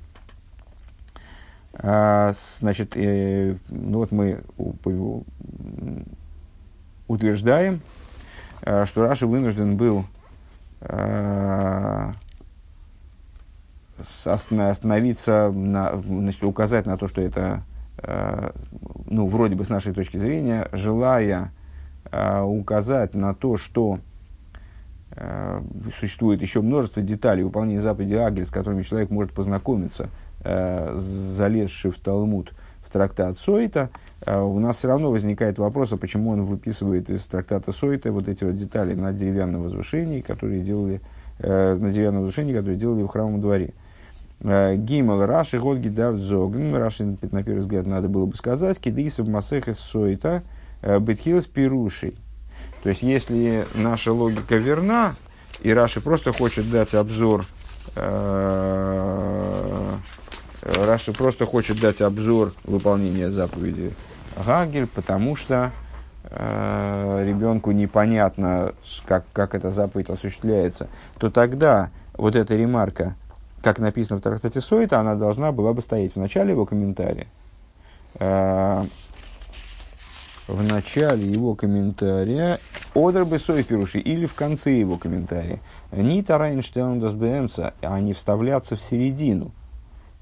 А, 1.72 2.32
значит, 2.58 2.94
э, 2.94 3.56
ну 3.70 3.98
вот 3.98 4.12
мы 4.12 4.42
утверждаем, 7.08 7.80
что 8.60 9.02
Раши 9.02 9.26
вынужден 9.26 9.76
был 9.76 10.04
Э, 10.04 10.13
остановиться, 14.24 15.50
на, 15.50 15.96
значит, 16.02 16.44
указать 16.44 16.86
на 16.86 16.96
то, 16.96 17.06
что 17.06 17.22
это, 17.22 17.62
э, 17.98 18.50
ну, 19.06 19.26
вроде 19.26 19.54
бы 19.54 19.64
с 19.64 19.68
нашей 19.68 19.92
точки 19.92 20.18
зрения, 20.18 20.68
желая 20.72 21.52
э, 22.10 22.40
указать 22.40 23.14
на 23.14 23.34
то, 23.34 23.56
что 23.56 24.00
существует 26.00 26.42
еще 26.42 26.60
множество 26.60 27.00
деталей 27.00 27.44
выполнения 27.44 27.80
заповеди 27.80 28.14
Агель, 28.14 28.44
с 28.44 28.50
которыми 28.50 28.82
человек 28.82 29.10
может 29.10 29.32
познакомиться, 29.32 30.08
залезший 30.42 31.92
в 31.92 32.00
Талмуд, 32.00 32.52
в 32.84 32.90
трактат 32.90 33.38
Сойта, 33.38 33.90
у 34.26 34.58
нас 34.58 34.78
все 34.78 34.88
равно 34.88 35.10
возникает 35.10 35.58
вопрос, 35.58 35.92
а 35.92 35.98
почему 35.98 36.30
он 36.30 36.44
выписывает 36.44 37.10
из 37.10 37.26
трактата 37.26 37.72
Сойта 37.72 38.10
вот 38.10 38.26
эти 38.28 38.44
вот 38.44 38.54
детали 38.54 38.94
на 38.94 39.12
деревянном 39.12 39.64
возвышении, 39.64 40.22
которые 40.22 40.62
делали 40.62 41.02
э, 41.38 41.74
на 41.74 41.92
деревянном 41.92 42.22
возвышении, 42.22 42.54
которые 42.54 42.76
делали 42.76 43.02
в 43.02 43.08
храмовом 43.08 43.42
дворе. 43.42 43.74
Э, 44.40 44.76
Гимал 44.76 45.26
Раши, 45.26 45.60
год 45.60 45.78
гидав 45.78 46.16
зогн. 46.16 46.74
Раши, 46.74 47.04
на 47.04 47.42
первый 47.42 47.58
взгляд, 47.58 47.86
надо 47.86 48.08
было 48.08 48.24
бы 48.24 48.34
сказать, 48.34 48.80
кидисов 48.80 49.28
масехес 49.28 49.78
сойта, 49.78 50.42
э, 50.80 50.98
бетхилс 50.98 51.44
пирушей. 51.44 52.16
То 52.82 52.88
есть, 52.88 53.02
если 53.02 53.66
наша 53.74 54.12
логика 54.12 54.56
верна, 54.56 55.16
и 55.60 55.70
Раши 55.70 56.00
просто 56.00 56.32
хочет 56.32 56.70
дать 56.70 56.94
обзор, 56.94 57.46
Раши 60.62 61.12
просто 61.12 61.46
хочет 61.46 61.78
дать 61.80 62.00
обзор 62.00 62.52
выполнения 62.64 63.30
заповеди 63.30 63.92
Гагель, 64.36 64.86
потому 64.86 65.36
что 65.36 65.70
э, 66.24 67.24
ребенку 67.26 67.70
непонятно, 67.72 68.74
как, 69.06 69.24
как 69.32 69.54
эта 69.54 69.70
заповедь 69.70 70.10
осуществляется, 70.10 70.88
то 71.18 71.30
тогда 71.30 71.90
вот 72.14 72.34
эта 72.34 72.56
ремарка, 72.56 73.14
как 73.62 73.78
написано 73.78 74.18
в 74.18 74.22
трактате 74.22 74.60
Сойта, 74.60 75.00
она 75.00 75.14
должна 75.14 75.52
была 75.52 75.72
бы 75.72 75.80
стоять 75.80 76.14
в 76.14 76.18
начале 76.18 76.52
его 76.52 76.66
комментария. 76.66 77.26
Э, 78.14 78.84
в 80.46 80.62
начале 80.62 81.26
его 81.26 81.54
комментария 81.54 82.60
Одер 82.94 83.24
бы 83.24 83.38
Сойпируши 83.38 83.98
или 83.98 84.26
в 84.26 84.34
конце 84.34 84.72
его 84.72 84.98
комментария. 84.98 85.60
Не 85.90 86.22
Тарайнштейн 86.22 87.02
а 87.80 88.00
не 88.00 88.12
вставляться 88.12 88.76
в 88.76 88.82
середину 88.82 89.52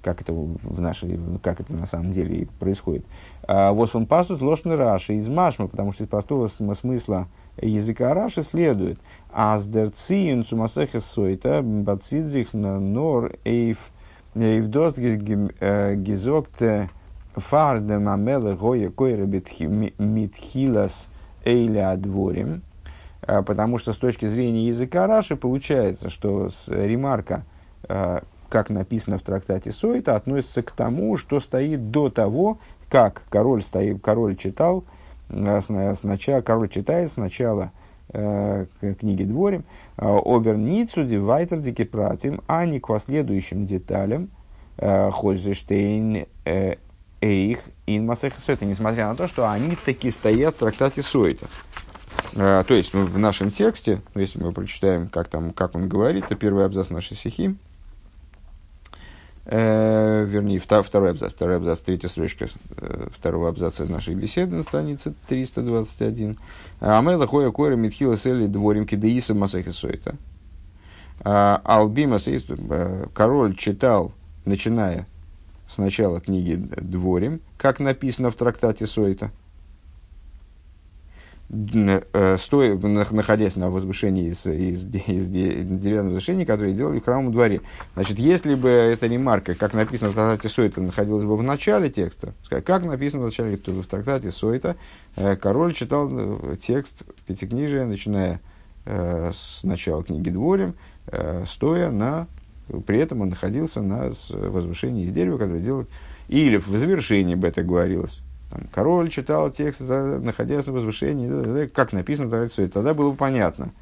как 0.03 0.21
это 0.21 0.33
в 0.33 0.81
нашей, 0.81 1.19
как 1.43 1.61
это 1.61 1.73
на 1.73 1.87
самом 1.87 2.13
деле 2.13 2.47
происходит. 2.59 3.05
А, 3.45 3.73
вот 3.73 3.95
он 3.95 4.07
пастус 4.07 4.41
ложный 4.41 4.77
раши 4.77 5.15
из 5.15 5.29
машма, 5.29 5.69
потому 5.69 5.93
что 5.93 6.05
из 6.05 6.09
простого 6.09 6.47
смысла 6.47 7.29
языка 7.61 8.15
раши 8.15 8.43
следует. 8.43 8.99
А 9.33 9.59
с 9.59 9.67
дерциин 9.67 10.45
сумасехе 10.45 11.01
сойта 11.01 11.63
бацидзих 11.63 12.55
на 12.55 12.79
нор 12.79 13.33
эйв 13.45 13.91
эйвдост 14.35 14.99
э, 14.99 15.95
гизокте 15.97 16.91
фарде 17.35 17.99
мамеле 17.99 18.55
гоя 18.55 18.91
койра 18.91 19.27
митхилас 19.27 21.09
эйля 21.45 21.97
дворим. 21.97 22.63
А, 23.23 23.43
потому 23.43 23.79
что 23.79 23.93
с 23.93 23.97
точки 23.97 24.27
зрения 24.27 24.69
языка 24.69 25.07
Раши 25.07 25.37
получается, 25.37 26.11
что 26.11 26.51
ремарка 26.69 27.45
а, 27.89 28.23
как 28.53 28.69
написано 28.69 29.17
в 29.17 29.23
трактате 29.23 29.73
Сойта, 29.73 30.15
относится 30.15 30.63
к 30.63 30.73
тому, 30.73 31.17
что 31.17 31.41
стоит 31.41 31.91
до 31.91 32.11
того, 32.11 32.59
как 32.93 33.23
король, 33.31 33.63
стоит, 33.63 34.03
король 34.03 34.37
читал, 34.37 34.85
э, 35.31 35.61
сначала, 35.63 36.43
король 36.43 36.69
читает 36.69 37.11
сначала 37.11 37.73
э, 38.11 38.67
книги 39.01 39.25
Дворим, 39.25 39.65
э, 39.97 40.19
Оберницу, 40.27 41.03
Дивайтердики 41.03 41.85
пратим, 41.85 42.43
а 42.47 42.67
не 42.67 42.81
к 42.81 42.89
последующим 42.89 43.65
деталям, 43.65 44.29
э, 44.77 45.11
Хользештейн, 45.11 46.27
Эйх, 47.23 47.61
Ин 47.87 48.05
Масеха 48.05 48.39
Сойта, 48.39 48.67
несмотря 48.67 49.09
на 49.09 49.17
то, 49.17 49.27
что 49.27 49.51
они 49.51 49.75
таки 49.83 50.11
стоят 50.11 50.57
в 50.57 50.59
трактате 50.59 51.01
Сойта. 51.01 51.47
то 52.35 52.67
есть 52.69 52.93
в 52.93 53.19
нашем 53.19 53.51
тексте, 53.53 54.03
если 54.15 54.39
мы 54.39 54.53
прочитаем, 54.53 55.09
как, 55.09 55.29
там, 55.29 55.53
как 55.53 55.77
он 55.77 55.89
говорит, 55.89 56.27
это 56.27 56.35
первый 56.35 56.67
абзац 56.67 56.91
нашей 56.91 57.17
стихи, 57.17 57.57
э, 59.45 60.25
вернее, 60.25 60.59
втор, 60.59 60.83
второй 60.83 61.11
абзац, 61.11 61.33
второй 61.33 61.57
абзац, 61.57 61.81
третья 61.81 62.09
строчка 62.09 62.49
э, 62.77 63.09
второго 63.17 63.49
абзаца 63.49 63.85
нашей 63.85 64.15
беседы 64.15 64.57
на 64.57 64.63
странице 64.63 65.15
321. 65.29 66.39
Амела 66.81 67.27
хоя 67.27 67.51
кора 67.51 67.77
митхила 67.77 68.17
сели 68.17 68.47
дворим 68.47 68.87
кидеиса 68.87 69.35
масахисойта. 69.35 70.17
Албима 71.23 72.19
э, 72.27 73.07
король 73.15 73.57
читал, 73.57 74.13
начиная 74.45 75.07
с 75.69 75.79
начала 75.79 76.21
книги 76.21 76.55
Дворим, 76.55 77.41
как 77.57 77.81
написано 77.81 78.31
в 78.31 78.35
трактате 78.35 78.87
Сойта– 78.87 79.31
стоя, 82.39 82.77
находясь 82.77 83.57
на 83.57 83.71
возвышении 83.71 84.31
из, 84.31 84.47
из, 84.47 84.87
из 84.87 85.29
деревянного 85.29 86.15
возвышения, 86.15 86.47
которое 86.47 86.73
делали 86.73 86.99
в 86.99 87.05
храмовом 87.05 87.31
дворе. 87.31 87.61
Значит, 87.95 88.19
если 88.19 88.55
бы 88.55 88.71
эта 88.71 89.07
ремарка, 89.07 89.55
как 89.55 89.75
написано 89.75 90.11
в 90.11 90.15
трактате 90.15 90.49
Сойта, 90.49 90.81
находилась 90.81 91.25
бы 91.25 91.37
в 91.37 91.43
начале 91.43 91.91
текста, 91.91 92.33
как 92.49 92.85
написано 92.85 93.23
в 93.23 93.27
начале 93.27 93.59
в 93.59 93.87
трактате 93.87 94.31
Сойта, 94.31 94.77
э, 95.17 95.37
король 95.37 95.75
читал 95.75 96.09
э, 96.11 96.57
текст 96.61 97.03
Пятикнижия, 97.27 97.85
начиная 97.85 98.41
с 98.85 99.63
начала 99.63 100.03
книги 100.03 100.29
Дворим, 100.31 100.75
стоя 101.47 101.93
на... 101.93 102.27
При 102.85 102.99
этом 102.99 103.21
он 103.21 103.29
находился 103.29 103.81
на 103.81 104.11
возвышении 104.31 105.05
из 105.05 105.13
дерева, 105.13 105.39
которое 105.39 105.61
делали... 105.61 105.87
Или 106.27 106.57
в 106.57 106.67
завершении 106.67 107.37
бы 107.37 107.47
это 107.47 107.63
говорилось 107.63 108.21
там, 108.53 108.69
король 108.71 109.11
читал 109.11 109.51
текст, 109.51 109.81
находясь 109.81 110.67
на 110.67 110.73
возвышении, 110.73 111.67
как 111.69 111.93
написано, 111.93 112.49
тогда, 112.69 112.93
было 112.93 113.11
бы 113.11 113.17
понятно, 113.17 113.73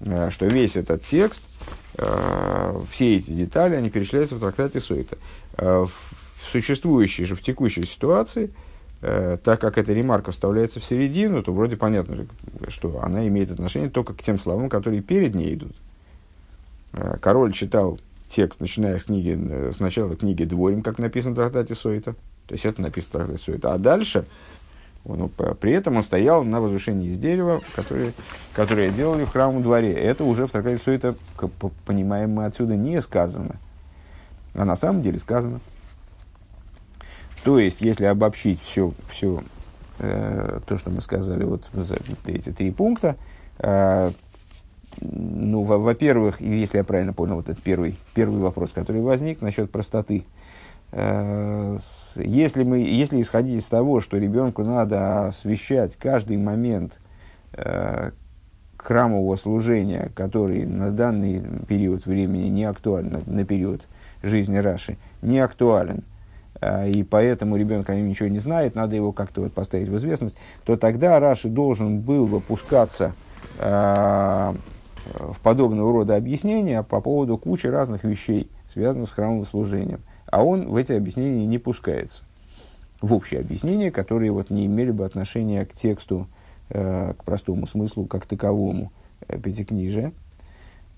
э, 0.00 0.30
что 0.30 0.46
весь 0.46 0.76
этот 0.76 1.04
текст, 1.04 1.42
э, 1.96 2.80
все 2.92 3.16
эти 3.16 3.32
детали, 3.32 3.74
они 3.74 3.90
перечисляются 3.90 4.36
в 4.36 4.40
трактате 4.40 4.78
Суэта. 4.78 5.18
Э, 5.56 5.84
в 5.84 6.50
существующей 6.52 7.24
же, 7.24 7.34
в 7.34 7.42
текущей 7.42 7.84
ситуации, 7.84 8.50
так 9.00 9.60
как 9.60 9.76
эта 9.76 9.92
ремарка 9.92 10.32
вставляется 10.32 10.80
в 10.80 10.84
середину, 10.84 11.42
то 11.42 11.52
вроде 11.52 11.76
понятно, 11.76 12.26
что 12.68 13.02
она 13.02 13.26
имеет 13.28 13.50
отношение 13.50 13.90
только 13.90 14.14
к 14.14 14.22
тем 14.22 14.38
словам, 14.38 14.70
которые 14.70 15.02
перед 15.02 15.34
ней 15.34 15.54
идут. 15.54 15.74
Король 17.20 17.52
читал 17.52 17.98
текст, 18.30 18.60
начиная 18.60 18.98
с, 18.98 19.04
книги, 19.04 19.70
с 19.70 19.78
начала 19.78 20.16
книги 20.16 20.44
Дворим, 20.44 20.80
как 20.80 20.98
написано 20.98 21.32
в 21.32 21.36
трактате 21.36 21.74
Сойта, 21.74 22.14
то 22.46 22.54
есть 22.54 22.66
это 22.66 22.82
написано 22.82 23.26
так, 23.26 23.36
все 23.38 23.54
это. 23.54 23.72
А 23.72 23.78
дальше, 23.78 24.26
ну, 25.04 25.28
при 25.28 25.72
этом 25.72 25.96
он 25.96 26.02
стоял 26.02 26.44
на 26.44 26.60
возвышении 26.60 27.08
из 27.08 27.18
дерева, 27.18 27.62
которое, 27.74 28.12
которое 28.54 28.90
делали 28.90 29.24
в 29.24 29.30
храмовом 29.30 29.62
дворе. 29.62 29.92
Это 29.92 30.24
уже 30.24 30.46
в 30.46 30.50
трактате 30.50 30.94
это, 30.94 31.14
понимаем 31.86 32.30
мы 32.30 32.44
отсюда, 32.44 32.76
не 32.76 33.00
сказано. 33.00 33.56
А 34.54 34.64
на 34.64 34.76
самом 34.76 35.02
деле 35.02 35.18
сказано. 35.18 35.60
То 37.44 37.58
есть, 37.58 37.80
если 37.80 38.04
обобщить 38.04 38.60
все, 38.62 38.92
все 39.08 39.42
э, 39.98 40.60
то, 40.66 40.76
что 40.76 40.90
мы 40.90 41.00
сказали, 41.00 41.44
вот 41.44 41.68
за 41.72 41.96
эти 42.26 42.52
три 42.52 42.70
пункта, 42.70 43.16
э, 43.58 44.10
ну, 45.00 45.62
во-первых, 45.62 46.40
если 46.40 46.78
я 46.78 46.84
правильно 46.84 47.12
понял, 47.12 47.36
вот 47.36 47.48
этот 47.48 47.62
первый, 47.62 47.98
первый 48.14 48.40
вопрос, 48.40 48.70
который 48.72 49.00
возник 49.00 49.40
насчет 49.40 49.70
простоты– 49.70 50.24
если, 50.96 52.62
мы, 52.62 52.78
если 52.78 53.20
исходить 53.20 53.60
из 53.60 53.66
того, 53.66 54.00
что 54.00 54.16
ребенку 54.16 54.62
надо 54.62 55.26
освещать 55.26 55.96
каждый 55.96 56.36
момент 56.36 57.00
э, 57.52 58.12
храмового 58.76 59.34
служения, 59.34 60.12
который 60.14 60.64
на 60.64 60.92
данный 60.92 61.42
период 61.66 62.06
времени 62.06 62.48
не 62.48 62.64
актуален, 62.64 63.24
на 63.26 63.44
период 63.44 63.82
жизни 64.22 64.56
Раши, 64.58 64.96
не 65.20 65.40
актуален, 65.40 66.04
э, 66.60 66.90
и 66.90 67.02
поэтому 67.02 67.56
ребенок 67.56 67.90
о 67.90 67.96
нем 67.96 68.08
ничего 68.08 68.28
не 68.28 68.38
знает, 68.38 68.76
надо 68.76 68.94
его 68.94 69.10
как-то 69.10 69.40
вот 69.40 69.52
поставить 69.52 69.88
в 69.88 69.96
известность, 69.96 70.36
то 70.64 70.76
тогда 70.76 71.18
Раши 71.18 71.48
должен 71.48 72.02
был 72.02 72.28
бы 72.28 72.40
пускаться 72.40 73.14
э, 73.58 74.54
в 75.16 75.40
подобного 75.42 75.92
рода 75.92 76.14
объяснения 76.14 76.84
по 76.84 77.00
поводу 77.00 77.36
кучи 77.36 77.66
разных 77.66 78.04
вещей, 78.04 78.48
связанных 78.72 79.08
с 79.08 79.12
храмовым 79.12 79.44
служением– 79.44 79.98
а 80.34 80.42
он 80.42 80.66
в 80.66 80.74
эти 80.74 80.90
объяснения 80.90 81.46
не 81.46 81.58
пускается. 81.58 82.24
В 83.00 83.14
общее 83.14 83.40
объяснение, 83.40 83.92
которые 83.92 84.32
вот 84.32 84.50
не 84.50 84.66
имели 84.66 84.90
бы 84.90 85.04
отношения 85.04 85.64
к 85.64 85.74
тексту, 85.74 86.26
э, 86.70 87.14
к 87.16 87.22
простому 87.22 87.68
смыслу, 87.68 88.06
как 88.06 88.26
таковому 88.26 88.90
э, 89.28 89.38
пятикнижия. 89.38 90.12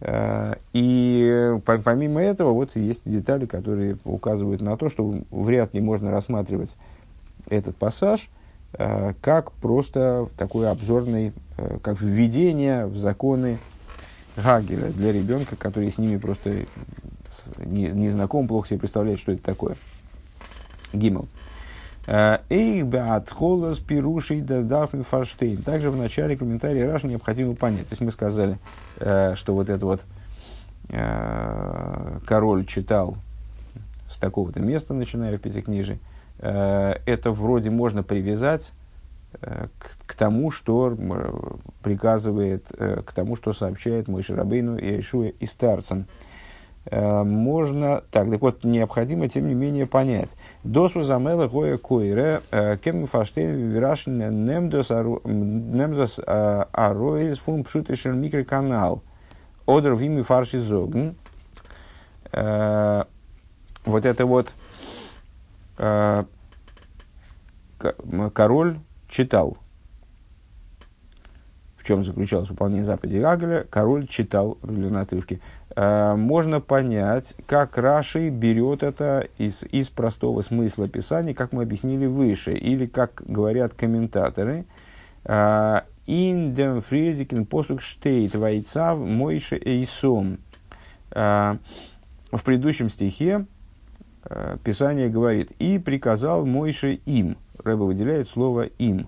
Э, 0.00 0.54
и 0.72 1.54
по, 1.66 1.76
помимо 1.76 2.22
этого, 2.22 2.52
вот 2.52 2.76
есть 2.76 3.02
детали, 3.04 3.44
которые 3.44 3.98
указывают 4.04 4.62
на 4.62 4.74
то, 4.78 4.88
что 4.88 5.12
вряд 5.30 5.74
ли 5.74 5.82
можно 5.82 6.10
рассматривать 6.10 6.74
этот 7.48 7.76
пассаж 7.76 8.30
как 9.22 9.52
просто 9.52 10.28
такой 10.36 10.68
обзорный, 10.68 11.32
как 11.82 12.00
введение 12.00 12.86
в 12.86 12.98
законы 12.98 13.58
Гагеля 14.36 14.88
для 14.88 15.12
ребенка, 15.12 15.56
который 15.56 15.90
с 15.90 15.96
ними 15.96 16.18
просто 16.18 16.66
не, 17.58 17.88
не 17.88 18.10
знаком, 18.10 18.48
плохо 18.48 18.68
себе 18.68 18.80
представляет, 18.80 19.18
что 19.18 19.32
это 19.32 19.42
такое. 19.42 19.76
Гимл. 20.92 21.28
Э, 22.06 22.38
Эйх 22.48 22.86
беат 22.86 23.30
холос 23.30 23.80
пирушей 23.80 24.40
дафми 24.40 25.02
фарштейн. 25.02 25.62
Также 25.62 25.90
в 25.90 25.96
начале 25.96 26.36
комментария 26.36 26.90
Раш 26.90 27.02
необходимо 27.02 27.54
понять. 27.54 27.88
То 27.88 27.92
есть 27.92 28.02
мы 28.02 28.12
сказали, 28.12 28.58
э, 28.98 29.34
что 29.36 29.54
вот 29.54 29.68
это 29.68 29.84
вот 29.84 30.02
э, 30.88 32.18
король 32.26 32.64
читал 32.66 33.16
с 34.08 34.18
такого-то 34.18 34.60
места, 34.60 34.94
начиная 34.94 35.36
в 35.36 35.40
Пятикнижии. 35.40 35.98
Это 36.38 37.30
вроде 37.30 37.70
можно 37.70 38.02
привязать 38.02 38.72
к, 39.40 40.06
к 40.06 40.14
тому, 40.14 40.50
что 40.50 40.94
приказывает, 41.82 42.66
к 42.68 43.12
тому, 43.14 43.36
что 43.36 43.54
сообщает 43.54 44.06
мой 44.06 44.22
Шарабейну 44.22 44.76
и 44.76 45.00
Ишуя 45.00 45.30
и 45.30 45.46
старцам. 45.46 46.06
Э, 46.88 47.24
можно... 47.24 48.02
Так, 48.10 48.30
так 48.30 48.40
вот, 48.40 48.64
необходимо, 48.64 49.28
тем 49.28 49.48
не 49.48 49.54
менее, 49.54 49.86
понять. 49.86 50.36
Досу 50.62 51.02
замела 51.02 51.48
гоя 51.48 51.78
койре, 51.78 52.42
э, 52.50 52.76
кем 52.78 53.06
фаштейн 53.06 53.70
вирашн 53.70 54.10
немдос 54.12 54.90
э, 56.24 56.64
ароиз 56.72 57.38
фун 57.38 57.64
пшутишен 57.64 58.20
микроканал. 58.20 59.02
Одер 59.66 59.96
вими 59.96 60.22
фарши 60.22 60.60
зогн. 60.60 61.16
Вот 62.32 64.04
это 64.04 64.26
вот 64.26 64.52
король 68.32 68.78
читал. 69.08 69.56
В 71.86 71.88
чем 71.88 72.02
заключалось 72.02 72.50
выполнение 72.50 72.84
заповеди 72.84 73.18
Гагаля? 73.18 73.64
Король 73.70 74.08
читал 74.08 74.58
в 74.60 74.96
отрывке. 74.96 75.38
Э, 75.76 76.16
можно 76.16 76.60
понять, 76.60 77.36
как 77.46 77.78
Раши 77.78 78.28
берет 78.28 78.82
это 78.82 79.28
из, 79.38 79.62
из 79.70 79.88
простого 79.88 80.40
смысла 80.40 80.88
Писания, 80.88 81.32
как 81.32 81.52
мы 81.52 81.62
объяснили 81.62 82.06
выше, 82.06 82.54
или 82.54 82.86
как 82.86 83.22
говорят 83.24 83.74
комментаторы. 83.74 84.64
«Ин 85.24 86.54
дем 86.54 86.82
фризикен 86.82 87.46
посук 87.46 87.80
штейт 87.80 88.34
вайцав 88.34 88.98
мойше 88.98 89.56
эйсом». 89.56 90.38
Э, 91.12 91.54
в 92.32 92.42
предыдущем 92.42 92.90
стихе 92.90 93.46
э, 94.24 94.56
Писание 94.64 95.08
говорит 95.08 95.52
«И 95.60 95.78
приказал 95.78 96.46
Мойше 96.46 96.94
им». 97.06 97.36
Рэба 97.62 97.84
выделяет 97.84 98.26
слово 98.26 98.62
«им». 98.62 99.06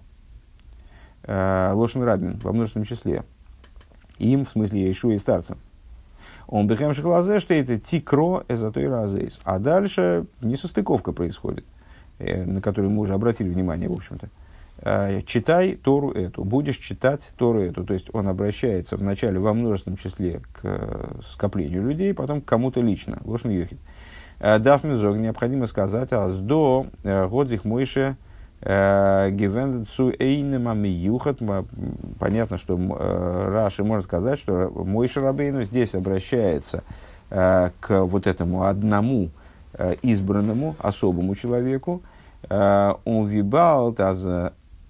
Лошен 1.28 2.02
Рабин 2.02 2.40
во 2.42 2.52
множественном 2.52 2.86
числе. 2.86 3.24
Им, 4.18 4.44
в 4.44 4.50
смысле 4.50 4.80
Иешуа 4.80 5.12
и 5.12 5.18
старцам. 5.18 5.58
Он 6.48 6.66
бехем 6.66 6.94
шахлазе, 6.94 7.40
что 7.40 7.52
это 7.52 7.78
тикро 7.78 8.42
эзотой 8.48 8.88
разейс. 8.88 9.38
А 9.44 9.58
дальше 9.58 10.24
несостыковка 10.40 11.12
происходит, 11.12 11.64
э, 12.18 12.42
на 12.44 12.62
которую 12.62 12.90
мы 12.90 13.02
уже 13.02 13.12
обратили 13.12 13.50
внимание, 13.50 13.88
в 13.88 13.92
общем-то. 13.92 14.30
Э, 14.78 15.20
читай 15.26 15.74
Тору 15.76 16.10
эту, 16.10 16.44
будешь 16.44 16.78
читать 16.78 17.32
Тору 17.36 17.60
эту. 17.60 17.84
То 17.84 17.92
есть 17.92 18.08
он 18.14 18.28
обращается 18.28 18.96
вначале 18.96 19.38
во 19.38 19.52
множественном 19.52 19.98
числе 19.98 20.40
к 20.54 20.60
э, 20.62 21.20
скоплению 21.22 21.82
людей, 21.82 22.14
потом 22.14 22.40
к 22.40 22.46
кому-то 22.46 22.80
лично. 22.80 23.18
Лошен 23.24 23.50
Йохит. 23.50 23.78
Дав 24.40 24.84
Мизог 24.84 25.16
необходимо 25.16 25.66
сказать, 25.66 26.12
а 26.12 26.30
с 26.30 26.38
до 26.38 26.86
Годзих 27.02 27.64
Мойше 27.64 28.16
Гивендцу 28.60 30.12
Эйнема 30.18 30.74
Миюхат. 30.74 31.38
Понятно, 32.18 32.56
что 32.56 32.76
э, 32.76 33.50
Раши 33.52 33.84
может 33.84 34.06
сказать, 34.06 34.38
что 34.38 34.70
мой 34.74 35.08
Шарабейну 35.08 35.62
здесь 35.62 35.94
обращается 35.94 36.82
э, 37.30 37.70
к 37.80 38.04
вот 38.04 38.26
этому 38.26 38.64
одному 38.64 39.30
э, 39.74 39.94
избранному, 40.02 40.76
особому 40.78 41.34
человеку. 41.34 42.02
Он 42.50 43.26
вибал 43.26 43.94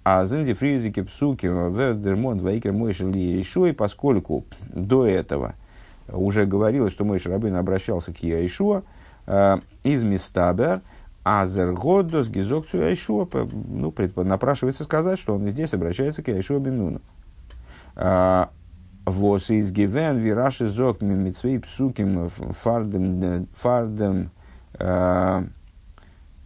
А 0.05 0.25
зенди 0.27 0.53
фризики 0.53 1.01
псуки 1.01 1.47
вердермон 1.47 2.41
ваикер 2.41 2.73
мойшел 2.73 3.11
и 3.11 3.73
поскольку 3.73 4.45
до 4.69 5.07
этого 5.07 5.55
уже 6.13 6.47
говорилось, 6.47 6.93
что 6.93 7.05
мой 7.05 7.19
Шарабин 7.19 7.57
обращался 7.57 8.13
к 8.13 8.19
Яишуа 8.19 8.83
э, 9.27 9.59
из 9.83 10.03
Мистабер, 10.03 10.81
Азергодос 11.29 12.29
Гизокцию 12.29 12.85
Яишуа, 12.85 13.27
ну, 13.33 13.93
напрашивается 14.17 14.85
сказать, 14.85 15.19
что 15.19 15.35
он 15.35 15.49
здесь 15.49 15.75
обращается 15.75 16.23
к 16.23 16.29
Яишуа 16.29 16.59
Бенуну. 16.59 17.01
Э, 17.97 18.47
Вос 19.05 19.51
из 19.51 19.73
Гивен 19.73 20.19
Вираши 20.19 20.69
Зок 20.69 21.01
Митсвей 21.01 21.59
Псуким 21.59 22.29
Фардем 22.29 23.49
Фардем 23.55 24.31
э, 24.79 25.43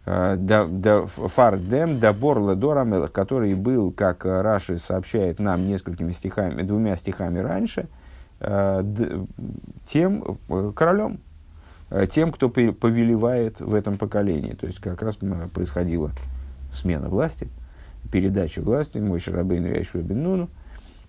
Фардем 0.05 1.99
Дабор 1.99 2.39
Ледорамелах, 2.39 3.11
который 3.11 3.53
был, 3.53 3.91
как 3.91 4.25
Раши 4.25 4.77
сообщает 4.79 5.39
нам 5.39 5.65
несколькими 5.65 6.11
стихами, 6.11 6.61
двумя 6.61 6.97
стихами 6.97 7.39
раньше, 7.39 7.87
тем 9.85 10.37
э, 10.49 10.71
королем, 10.75 11.19
тем, 12.09 12.31
кто 12.31 12.49
повелевает 12.49 13.59
в 13.59 13.73
этом 13.73 13.97
поколении. 13.97 14.53
То 14.53 14.67
есть 14.67 14.79
как 14.79 15.01
раз 15.01 15.17
происходила 15.53 16.11
смена 16.71 17.09
власти, 17.09 17.49
передача 18.11 18.61
власти 18.61 18.99
Мойша 18.99 19.31
Рабейну 19.31 19.67
и 19.67 19.77
Айшу 19.77 20.01
Беннуну. 20.01 20.49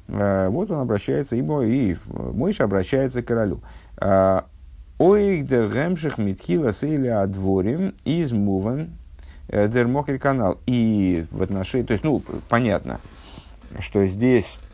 Вот 0.07 0.71
он 0.71 0.81
обращается, 0.81 1.37
и, 1.37 1.41
и 1.41 1.97
Мойша 2.07 2.65
обращается 2.65 3.23
к 3.23 3.27
королю. 3.27 3.61
Оик 4.99 5.47
дер 5.47 5.73
гемших 5.73 6.19
митхила 6.19 6.73
сейли 6.73 7.09
адворим 7.09 7.95
из 8.05 8.31
муван 8.33 8.91
э, 9.49 9.67
дер 9.69 9.89
канал. 10.21 10.59
И 10.67 11.27
в 11.33 11.43
отношении, 11.43 11.85
то 11.85 11.93
есть, 11.95 12.05
ну, 12.05 12.23
понятно, 12.49 13.01
что 13.81 14.07
здесь 14.07 14.57
э, 14.57 14.74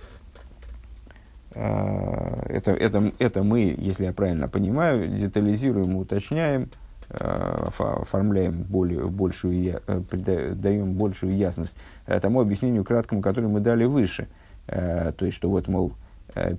это, 1.52 2.72
это, 2.72 3.12
это 3.18 3.42
мы, 3.42 3.74
если 3.76 4.04
я 4.04 4.12
правильно 4.12 4.48
понимаю, 4.48 5.08
детализируем, 5.08 5.96
уточняем, 5.96 6.70
э, 7.08 7.68
оформляем 7.78 8.62
более, 8.62 9.08
большую, 9.08 9.80
даем 10.12 10.94
большую 10.94 11.36
ясность 11.36 11.76
тому 12.06 12.40
объяснению 12.40 12.84
краткому, 12.84 13.20
которое 13.20 13.48
мы 13.48 13.60
дали 13.60 13.84
выше. 13.84 14.28
То 14.66 15.14
есть, 15.20 15.36
что 15.36 15.50
вот, 15.50 15.66
мол, 15.66 15.92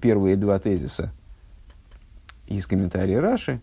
первые 0.02 0.36
два 0.36 0.60
тезиса– 0.60 1.12
из 2.52 2.68
комментария 2.68 3.22
Раши, 3.22 3.60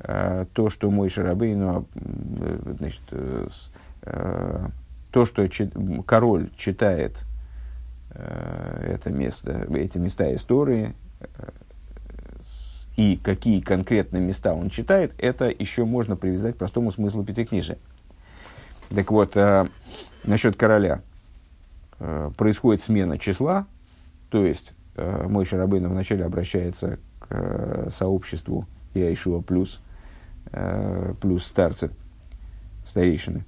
э, 0.00 0.46
то, 0.52 0.70
что 0.70 0.90
мой 0.90 1.08
Шарабейну, 1.08 1.86
э, 1.94 2.74
значит, 2.78 3.02
э, 3.10 4.68
то, 5.10 5.26
что 5.26 5.48
король 6.06 6.50
читает 6.56 7.22
это 8.14 9.10
место, 9.10 9.66
эти 9.74 9.98
места 9.98 10.34
истории, 10.34 10.94
и 12.96 13.18
какие 13.22 13.60
конкретно 13.60 14.18
места 14.18 14.54
он 14.54 14.68
читает, 14.68 15.12
это 15.18 15.46
еще 15.46 15.84
можно 15.84 16.14
привязать 16.14 16.56
к 16.56 16.58
простому 16.58 16.90
смыслу 16.90 17.24
пятикнижия. 17.24 17.78
Так 18.94 19.10
вот, 19.10 19.36
насчет 20.24 20.56
короля. 20.56 21.00
Происходит 22.36 22.82
смена 22.82 23.18
числа, 23.18 23.66
то 24.28 24.44
есть 24.44 24.74
мой 24.96 25.46
Шарабейн 25.46 25.88
вначале 25.88 26.24
обращается 26.24 26.98
э, 27.32 27.88
сообществу 27.90 28.66
Яишуа 28.94 29.40
плюс, 29.40 29.80
э, 30.52 31.14
плюс 31.20 31.46
старцы, 31.46 31.90
старейшины, 32.86 33.44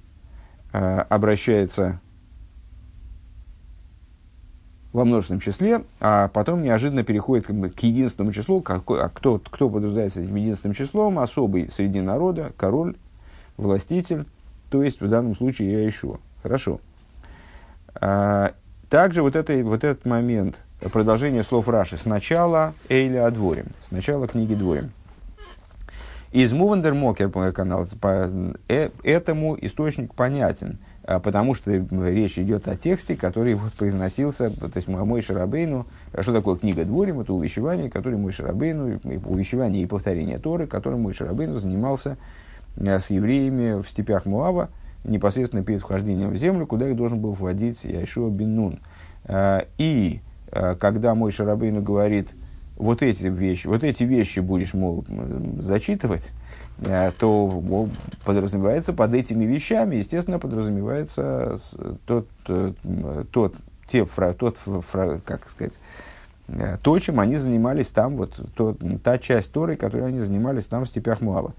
э, 0.73 0.77
обращается 1.09 2.01
во 4.95 5.03
множественном 5.03 5.41
числе, 5.41 5.83
а 5.99 6.29
потом 6.29 6.63
неожиданно 6.63 7.03
переходит 7.03 7.47
как 7.47 7.55
бы, 7.57 7.69
к 7.69 7.77
единственному 7.81 8.31
числу. 8.31 8.61
Какой, 8.61 9.01
а 9.01 9.09
кто, 9.09 9.39
кто 9.39 9.69
подразумевается 9.69 10.21
этим 10.21 10.35
единственным 10.35 10.73
числом? 10.73 11.19
Особый 11.19 11.69
среди 11.69 11.99
народа, 11.99 12.53
король, 12.55 12.95
властитель, 13.57 14.25
то 14.69 14.81
есть 14.81 15.01
в 15.01 15.09
данном 15.09 15.35
случае 15.35 15.73
я 15.73 15.87
ищу. 15.87 16.21
Хорошо. 16.41 16.79
А, 17.95 18.53
также 18.89 19.21
вот, 19.21 19.35
это, 19.35 19.53
вот 19.65 19.83
этот 19.83 20.05
момент 20.05 20.61
продолжение 20.79 21.43
слов 21.43 21.67
Раши. 21.67 21.97
Сначала 21.97 22.73
Эйля 22.87 23.27
Адворим, 23.27 23.67
сначала 23.89 24.29
книги 24.29 24.55
Дворим. 24.55 24.91
Из 26.31 26.53
Мувандер 26.53 26.93
Мокер 26.93 27.29
канал, 27.51 27.85
э, 28.69 28.89
этому 29.03 29.57
источник 29.59 30.13
понятен, 30.13 30.79
потому 31.05 31.53
что 31.53 31.71
речь 31.71 32.39
идет 32.39 32.67
о 32.67 32.75
тексте, 32.75 33.15
который 33.15 33.53
вот 33.53 33.73
произносился, 33.73 34.49
то 34.49 34.71
есть 34.75 34.87
мой 34.87 35.21
Шарабейну, 35.21 35.85
что 36.19 36.33
такое 36.33 36.55
книга 36.55 36.83
Дворим, 36.83 37.19
это 37.19 37.31
увещевание, 37.33 37.91
которое 37.91 38.17
мой 38.17 38.31
Шарабейну, 38.31 38.99
увещевание 39.25 39.83
и 39.83 39.85
повторение 39.85 40.39
Торы, 40.39 40.65
которым 40.65 41.01
мой 41.01 41.13
Шарабейну 41.13 41.57
занимался 41.59 42.17
а, 42.77 42.99
с 42.99 43.11
евреями 43.11 43.81
в 43.81 43.87
степях 43.87 44.25
Муава, 44.25 44.69
непосредственно 45.03 45.63
перед 45.63 45.81
вхождением 45.81 46.31
в 46.31 46.37
землю, 46.37 46.65
куда 46.65 46.89
их 46.89 46.95
должен 46.95 47.19
был 47.19 47.33
вводить 47.33 47.83
Яшуа 47.83 48.31
Бин 48.31 48.55
Нун. 48.55 48.79
А, 49.25 49.65
и 49.77 50.21
когда 50.79 51.13
мой 51.13 51.31
Шарабейну 51.31 51.81
говорит, 51.81 52.29
вот 52.77 53.01
эти 53.01 53.27
вещи, 53.27 53.67
вот 53.67 53.83
эти 53.83 54.03
вещи 54.03 54.39
будешь, 54.39 54.73
мол, 54.73 55.05
зачитывать, 55.59 56.31
то 57.17 57.89
подразумевается 58.25 58.93
под 58.93 59.13
этими 59.13 59.45
вещами, 59.45 59.95
естественно, 59.95 60.39
подразумевается 60.39 61.57
тот, 62.05 62.27
тот, 63.31 63.55
те, 63.87 64.05
тот 64.05 64.57
как 65.25 65.47
сказать, 65.49 65.79
э, 66.47 66.77
то, 66.81 66.99
чем 66.99 67.19
они 67.19 67.37
занимались 67.37 67.87
там, 67.87 68.17
вот 68.17 68.39
то, 68.55 68.75
та 69.03 69.17
часть 69.17 69.51
Торы, 69.51 69.77
которой 69.77 70.07
они 70.07 70.19
занимались 70.19 70.65
там 70.65 70.85
в 70.85 70.87
степях 70.87 71.21
Муава. 71.21 71.53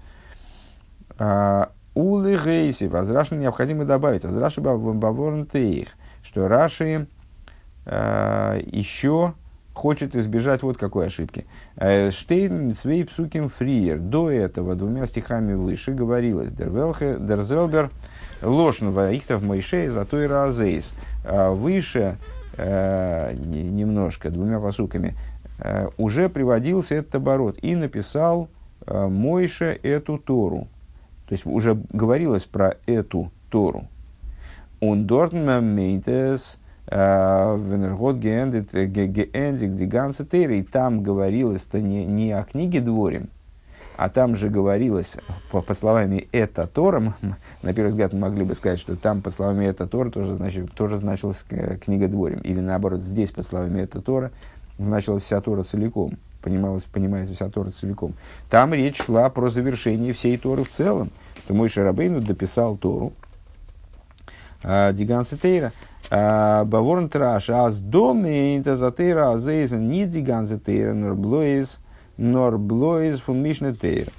Улы 1.95 2.37
Гейси, 2.37 2.85
Азраши 2.93 3.35
необходимо 3.35 3.85
добавить, 3.85 4.23
Баворн 4.23 5.47
Тейх, 5.47 5.87
что 6.21 6.47
Раши 6.47 7.07
Э, 7.89 8.59
еще 8.65 9.33
хочет 9.77 10.15
избежать 10.15 10.63
вот 10.63 10.77
какой 10.77 11.05
ошибки. 11.05 11.45
Э, 11.75 12.11
Штейн 12.11 12.73
свей 12.73 13.05
псуким 13.05 13.47
фриер. 13.47 13.99
До 13.99 14.29
этого 14.29 14.75
двумя 14.75 15.05
стихами 15.05 15.53
выше 15.53 15.93
говорилось 15.93 16.51
Дерзелбер, 16.51 17.91
Лошнова, 18.41 19.11
Ихтов 19.13 19.43
Моишей, 19.43 19.87
Затой 19.89 20.27
Разейс. 20.27 20.93
Э, 21.23 21.51
выше 21.51 22.17
немножко, 22.57 24.31
двумя 24.31 24.59
посуками, 24.59 25.13
уже 25.97 26.27
приводился 26.27 26.95
этот 26.95 27.13
оборот 27.13 27.59
и 27.61 27.75
написал 27.75 28.49
Мойше 28.87 29.79
эту 29.83 30.17
Тору. 30.17 30.67
То 31.27 31.33
есть 31.33 31.45
уже 31.45 31.79
говорилось 31.93 32.45
про 32.45 32.77
эту 32.87 33.31
Тору. 33.51 33.87
Он 34.79 35.05
дортн 35.05 35.59
мейтес 35.59 36.57
Венергот 36.89 38.15
геэндик 38.17 39.73
диганса 39.73 40.23
и 40.23 40.63
там 40.63 41.03
говорилось-то 41.03 41.81
не, 41.81 42.05
не 42.05 42.31
о 42.31 42.43
книге 42.43 42.79
Дворим, 42.79 43.29
а 43.97 44.07
там 44.09 44.37
же 44.37 44.47
говорилось, 44.47 45.17
по, 45.51 45.61
по 45.61 45.73
словами 45.73 46.29
это 46.31 46.65
Тора, 46.65 47.13
на 47.61 47.73
первый 47.73 47.89
взгляд 47.89 48.13
мы 48.13 48.19
могли 48.19 48.45
бы 48.45 48.55
сказать, 48.55 48.79
что 48.79 48.95
там 48.95 49.21
по 49.21 49.31
словами 49.31 49.65
это 49.65 49.85
Тора 49.85 50.11
тоже, 50.11 50.35
значит, 50.35 50.71
тоже 50.73 50.97
значилась 50.97 51.45
книга 51.81 52.07
Дворим. 52.07 52.39
Или 52.39 52.61
наоборот, 52.61 53.01
здесь 53.01 53.31
по 53.31 53.41
словами 53.41 53.81
это 53.81 54.01
Тора 54.01 54.31
значилась 54.77 55.23
вся 55.23 55.41
Тора 55.41 55.63
целиком. 55.63 56.13
Понималась, 56.41 56.83
понимается 56.83 57.33
вся 57.33 57.49
Тора 57.49 57.71
целиком. 57.71 58.13
Там 58.49 58.73
речь 58.73 59.01
шла 59.01 59.29
про 59.29 59.49
завершение 59.49 60.13
всей 60.13 60.37
Торы 60.37 60.63
в 60.63 60.69
целом, 60.69 61.09
что 61.43 61.53
мой 61.53 61.67
Шарабейну 61.67 62.21
дописал 62.21 62.77
Тору, 62.77 63.11
а, 64.63 64.93
Диганса 64.93 65.37
Тейра, 65.37 65.73
Баворн 66.09 67.09
траш, 67.09 67.49
аз 67.49 67.79
доме 67.79 68.55
интазатейра 68.55 69.33
азейзен 69.33 69.89
не 69.89 70.05
диганзетейра, 70.05 70.93
норблоиз, 70.93 71.79
норблоиз 72.17 73.19
фун 73.19 73.41
мишнетейра. 73.41 74.11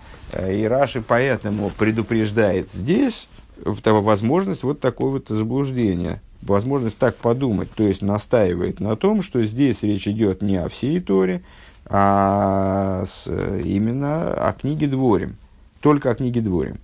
И 0.50 0.64
Раши 0.64 1.00
поэтому 1.00 1.70
предупреждает 1.70 2.70
здесь 2.70 3.30
возможность 3.64 4.62
вот 4.62 4.80
такого 4.80 5.12
вот 5.12 5.28
заблуждения, 5.28 6.20
возможность 6.42 6.98
так 6.98 7.16
подумать, 7.16 7.70
то 7.72 7.84
есть 7.84 8.02
настаивает 8.02 8.80
на 8.80 8.94
том, 8.94 9.22
что 9.22 9.42
здесь 9.44 9.82
речь 9.82 10.06
идет 10.06 10.42
не 10.42 10.56
о 10.56 10.68
всей 10.68 11.00
Торе, 11.00 11.42
а 11.86 13.04
с, 13.06 13.26
именно 13.26 14.34
о 14.34 14.52
книге 14.52 14.88
Дворим, 14.88 15.36
только 15.80 16.10
о 16.10 16.14
книге 16.14 16.42
Дворим 16.42 16.76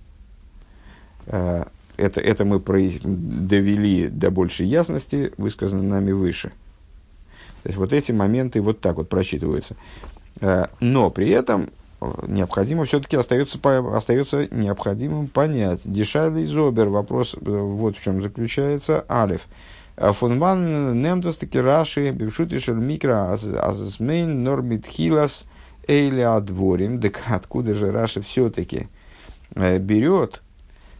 это, 1.97 2.19
это 2.21 2.45
мы 2.45 2.59
довели 2.59 4.07
до 4.07 4.31
большей 4.31 4.67
ясности, 4.67 5.31
высказано 5.37 5.83
нами 5.83 6.11
выше. 6.11 6.51
То 7.63 7.69
есть 7.69 7.77
вот 7.77 7.93
эти 7.93 8.11
моменты 8.11 8.61
вот 8.61 8.79
так 8.79 8.97
вот 8.97 9.09
просчитываются. 9.09 9.75
Э, 10.39 10.67
но 10.79 11.09
при 11.09 11.29
этом 11.29 11.69
э, 11.99 12.11
необходимо 12.27 12.85
все-таки 12.85 13.15
остается, 13.15 13.57
остается 13.91 14.47
необходимым 14.53 15.27
понять. 15.27 15.81
Дешайлый 15.83 16.45
Зобер, 16.45 16.89
вопрос 16.89 17.33
э, 17.33 17.39
вот 17.39 17.97
в 17.97 18.03
чем 18.03 18.21
заключается. 18.21 19.03
Алиф. 19.09 19.47
Фонман 19.97 21.01
немдостаки 21.01 21.57
раши 21.57 22.11
бившутишер 22.11 22.75
микро 22.75 23.31
азмейн 23.31 24.43
нормит 24.43 24.85
хилас 24.85 25.45
эйли 25.87 26.21
адворим. 26.21 26.99
Так 26.99 27.21
откуда 27.27 27.73
же 27.73 27.91
Раши 27.91 28.21
все-таки 28.21 28.89
берет, 29.55 30.41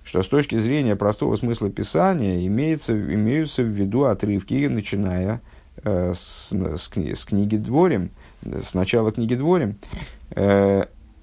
что 0.06 0.22
с 0.22 0.28
точки 0.28 0.58
зрения 0.58 0.96
простого 0.96 1.36
смысла 1.36 1.70
Писания 1.70 2.48
имеется, 2.48 2.94
имеются 2.94 3.64
в 3.64 3.68
виду 3.68 4.06
отрывки, 4.06 4.68
начиная 4.68 5.42
с, 5.84 6.52
с, 6.52 6.90
с 6.90 7.26
книги 7.26 7.58
Дворим, 7.58 8.12
с 8.44 8.74
начала 8.74 9.12
книги 9.12 9.36
Дворим. 9.36 9.76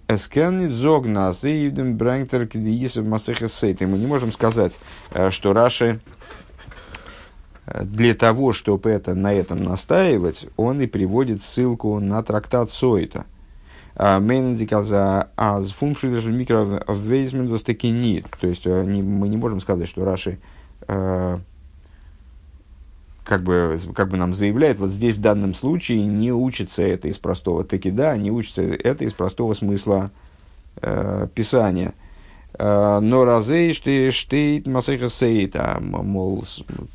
Эскеннит 0.09 0.73
зогнас 0.73 1.45
и 1.45 1.71
брэнгтер 1.71 2.47
кдиисов 2.47 3.07
масехесейт. 3.07 3.81
Мы 3.81 3.97
не 3.99 4.07
можем 4.07 4.33
сказать, 4.33 4.79
что 5.31 5.53
Раши 5.55 6.01
для 7.83 8.15
того, 8.15 8.53
чтобы 8.53 8.91
это, 8.91 9.15
на 9.15 9.33
этом 9.33 9.63
настаивать, 9.63 10.49
он 10.57 10.83
и 10.83 10.87
приводит 10.87 11.43
ссылку 11.43 12.01
на 12.01 12.23
трактат 12.23 12.71
Сойта. 12.71 13.25
Мейнендиказа 13.97 15.29
аз 15.37 15.71
функшн 15.71 16.09
микро 16.31 16.83
вейзмент 16.89 17.65
таки 17.65 17.91
нет. 17.91 18.27
То 18.41 18.47
есть 18.47 18.67
мы 18.67 19.29
не 19.29 19.37
можем 19.37 19.61
сказать, 19.61 19.89
что 19.89 20.05
Раши 20.05 20.39
как 23.25 23.43
бы, 23.43 23.79
как 23.95 24.09
бы 24.09 24.17
нам 24.17 24.35
заявляет, 24.35 24.79
вот 24.79 24.91
здесь 24.91 25.17
в 25.17 25.21
данном 25.21 25.55
случае 25.55 26.05
не 26.05 26.33
учится 26.33 26.83
это 26.83 27.09
из 27.09 27.19
простого 27.19 27.65
таки 27.65 27.91
да, 27.91 28.17
не 28.17 28.31
учится 28.31 28.63
это 28.63 29.05
из 29.05 29.13
простого 29.13 29.55
смысла 29.55 30.11
э, 30.81 31.29
писания. 31.35 31.95
Э, 32.59 33.01
но 33.01 33.25
разей 33.25 33.73
штейт 33.73 34.67
масеха 34.67 35.09
сейта, 35.09 35.79
мол, 35.81 36.45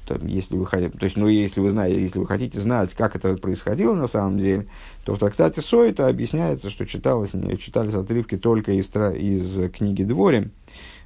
там, 0.06 0.28
если 0.28 0.56
вы 0.56 0.68
хотите, 0.68 0.98
то 0.98 1.06
есть, 1.06 1.18
ну, 1.18 1.28
если 1.28 1.62
вы 1.62 1.72
знаете, 1.72 2.00
если 2.00 2.20
вы 2.20 2.28
хотите 2.28 2.60
знать, 2.60 2.94
как 2.94 3.16
это 3.16 3.36
происходило 3.38 3.96
на 3.96 4.08
самом 4.08 4.38
деле, 4.38 4.68
то 5.04 5.16
в 5.16 5.20
трактате 5.20 5.62
Сойта 5.62 6.08
объясняется, 6.08 6.70
что 6.70 6.86
читалось, 6.86 7.32
читались 7.60 7.96
отрывки 7.96 8.38
только 8.38 8.74
из, 8.74 8.88
из 8.88 9.72
книги 9.72 10.04
Дворим, 10.04 10.52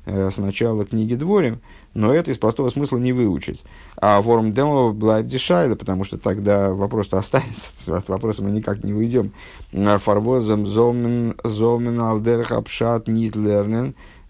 э, 0.05 0.29
с 0.29 0.37
начала 0.37 0.85
книги 0.85 1.15
Дворим, 1.15 1.61
но 1.93 2.13
это 2.13 2.31
из 2.31 2.37
простого 2.37 2.69
смысла 2.69 2.97
не 2.97 3.13
выучить. 3.13 3.63
А 3.95 4.21
форм 4.21 4.53
демо 4.53 4.91
была 4.91 5.21
дешайда, 5.21 5.77
потому 5.77 6.03
что 6.03 6.17
тогда 6.17 6.73
вопрос-то 6.73 7.17
останется, 7.17 7.71
от 7.95 8.09
вопроса 8.09 8.43
мы 8.43 8.51
никак 8.51 8.83
не 8.83 8.91
выйдем. 8.91 9.31
Фарвозом 9.71 10.67
зомен 10.67 11.35
зомен 11.43 12.01
алдерх 12.01 12.51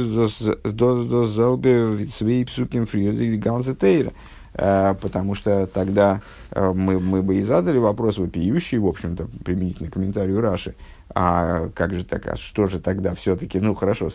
зелбе 1.30 2.06
свей 2.06 2.44
псуким 2.44 2.86
фриозик 2.86 3.40
ганзе 3.40 3.74
тейра. 3.74 4.12
Потому 4.54 5.34
что 5.34 5.66
тогда 5.68 6.20
а, 6.50 6.72
мы, 6.72 6.98
мы 6.98 7.22
бы 7.22 7.36
и 7.36 7.42
задали 7.42 7.78
вопрос 7.78 8.18
вопиющий, 8.18 8.78
в 8.78 8.86
общем-то, 8.86 9.28
применительно 9.44 9.88
к 9.88 9.92
комментарию 9.92 10.40
Раши. 10.40 10.74
А 11.14 11.68
как 11.74 11.94
же 11.94 12.04
так, 12.04 12.26
а 12.26 12.36
что 12.36 12.66
же 12.66 12.80
тогда 12.80 13.14
все-таки, 13.14 13.60
ну 13.60 13.76
хорошо, 13.76 14.10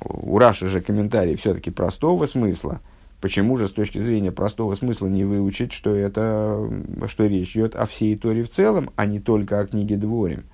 у 0.00 0.38
Раши 0.38 0.68
же 0.68 0.80
комментарий 0.80 1.36
все-таки 1.36 1.70
простого 1.70 2.24
смысла. 2.24 2.80
Почему 3.20 3.56
же 3.56 3.68
с 3.68 3.72
точки 3.72 3.98
зрения 3.98 4.32
простого 4.32 4.74
смысла 4.74 5.06
не 5.08 5.24
выучить, 5.24 5.72
что, 5.72 5.94
это, 5.94 6.70
что 7.08 7.26
речь 7.26 7.54
идет 7.56 7.74
о 7.74 7.86
всей 7.86 8.16
Торе 8.16 8.44
в 8.44 8.50
целом, 8.50 8.90
а 8.96 9.04
не 9.04 9.20
только 9.20 9.60
о 9.60 9.66
книге 9.66 9.96
Дворим? 9.96 10.44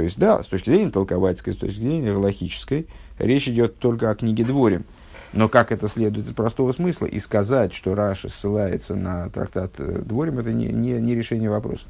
То 0.00 0.04
есть, 0.04 0.18
да, 0.18 0.42
с 0.42 0.46
точки 0.46 0.70
зрения 0.70 0.90
толковательской, 0.90 1.52
с 1.52 1.58
точки 1.58 1.80
зрения 1.80 2.12
логической, 2.12 2.86
речь 3.18 3.46
идет 3.48 3.76
только 3.76 4.08
о 4.08 4.14
книге 4.14 4.46
Дворим. 4.46 4.86
Но 5.34 5.50
как 5.50 5.72
это 5.72 5.88
следует 5.88 6.26
из 6.26 6.32
простого 6.32 6.72
смысла, 6.72 7.04
и 7.04 7.18
сказать, 7.18 7.74
что 7.74 7.94
Раша 7.94 8.30
ссылается 8.30 8.94
на 8.94 9.28
трактат 9.28 9.72
э, 9.76 10.00
Дворим, 10.02 10.38
это 10.38 10.54
не, 10.54 10.68
не, 10.68 10.92
не 10.92 11.14
решение 11.14 11.50
вопроса. 11.50 11.84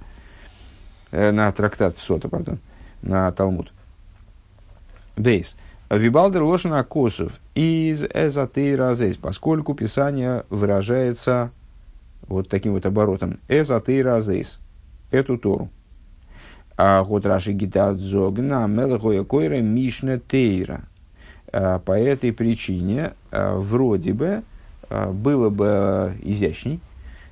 Э, 1.12 1.30
на 1.30 1.52
трактат 1.52 1.98
Сота, 1.98 2.28
пардон, 2.28 2.58
на 3.00 3.30
Талмуд. 3.30 3.72
Бейс. 5.16 5.54
Вибалдер 5.88 6.42
лошана 6.42 6.82
косов 6.82 7.34
из 7.54 8.02
эзотейра 8.02 8.92
здесь, 8.96 9.18
поскольку 9.18 9.74
Писание 9.74 10.42
выражается 10.50 11.52
вот 12.26 12.48
таким 12.48 12.72
вот 12.72 12.86
оборотом. 12.86 13.38
Эзотейра 13.46 14.20
здесь. 14.20 14.58
Эту 15.12 15.38
Тору. 15.38 15.70
А 16.82 17.02
вот 17.02 17.26
Раши 17.26 17.52
гитар 17.52 17.96
зогна 17.96 18.66
мелхоя 18.66 19.22
койра 19.22 19.60
мишна 19.60 20.18
тейра. 20.18 20.80
А, 21.52 21.78
по 21.78 21.92
этой 21.92 22.32
причине 22.32 23.12
а, 23.30 23.58
вроде 23.58 24.14
бы 24.14 24.42
а, 24.88 25.12
было 25.12 25.50
бы 25.50 26.14
изящней 26.22 26.80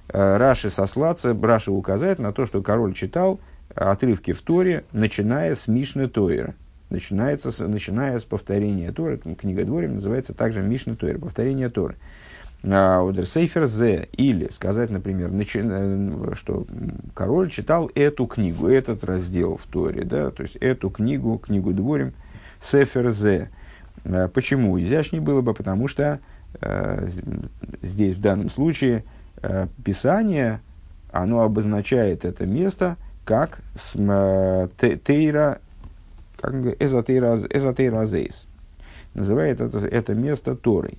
Раши 0.09 0.69
сослаться, 0.69 1.35
Раши 1.35 1.71
указать 1.71 2.19
на 2.19 2.33
то, 2.33 2.45
что 2.45 2.61
король 2.63 2.93
читал 2.93 3.41
отрывки 3.75 4.33
в 4.33 4.43
Торе, 4.43 4.85
начиная 4.93 5.55
с 5.55 5.67
Мишны 5.67 6.09
Тойра 6.09 6.55
начинается 6.91 7.67
начиная 7.67 8.19
с 8.19 8.25
повторения 8.25 8.93
Торы. 8.93 9.17
Книга 9.17 9.65
Дворим 9.65 9.95
называется 9.95 10.35
также 10.35 10.61
Мишна 10.61 10.95
Тойра, 10.95 11.19
повторение 11.19 11.71
Торы. 11.71 11.97
Удер 12.63 13.25
Сейфер 13.25 13.67
Зе, 13.67 14.09
или 14.13 14.49
сказать, 14.49 14.91
например, 14.91 15.31
э, 15.33 16.35
что 16.35 16.67
король 17.15 17.51
читал 17.51 17.91
эту 17.95 18.27
книгу, 18.27 18.69
этот 18.69 19.05
раздел 19.05 19.57
в 19.57 19.65
Торе, 19.67 20.05
да, 20.05 20.31
то 20.31 20.43
есть 20.43 20.57
эту 20.57 20.91
книгу, 20.91 21.39
книгу 21.39 21.73
Дворим, 21.73 22.15
Сефер 22.61 23.11
Зе. 23.11 23.51
А 24.05 24.29
почему? 24.29 24.81
Изящнее 24.81 25.23
было 25.23 25.41
бы, 25.41 25.55
потому 25.55 25.87
что 25.87 26.21
э, 26.61 27.07
здесь 27.83 28.17
в 28.17 28.21
данном 28.21 28.51
случае 28.51 29.05
э, 29.41 29.69
Писание, 29.85 30.61
оно 31.13 31.43
обозначает 31.43 32.25
это 32.25 32.45
место 32.45 32.97
как 33.25 33.61
э, 33.95 34.69
Тейра 35.05 35.61
как 36.41 36.55
эзотейразейс. 36.55 38.47
Называет 39.15 39.61
это, 39.61 39.79
это 39.79 40.15
место 40.15 40.55
Торой. 40.55 40.99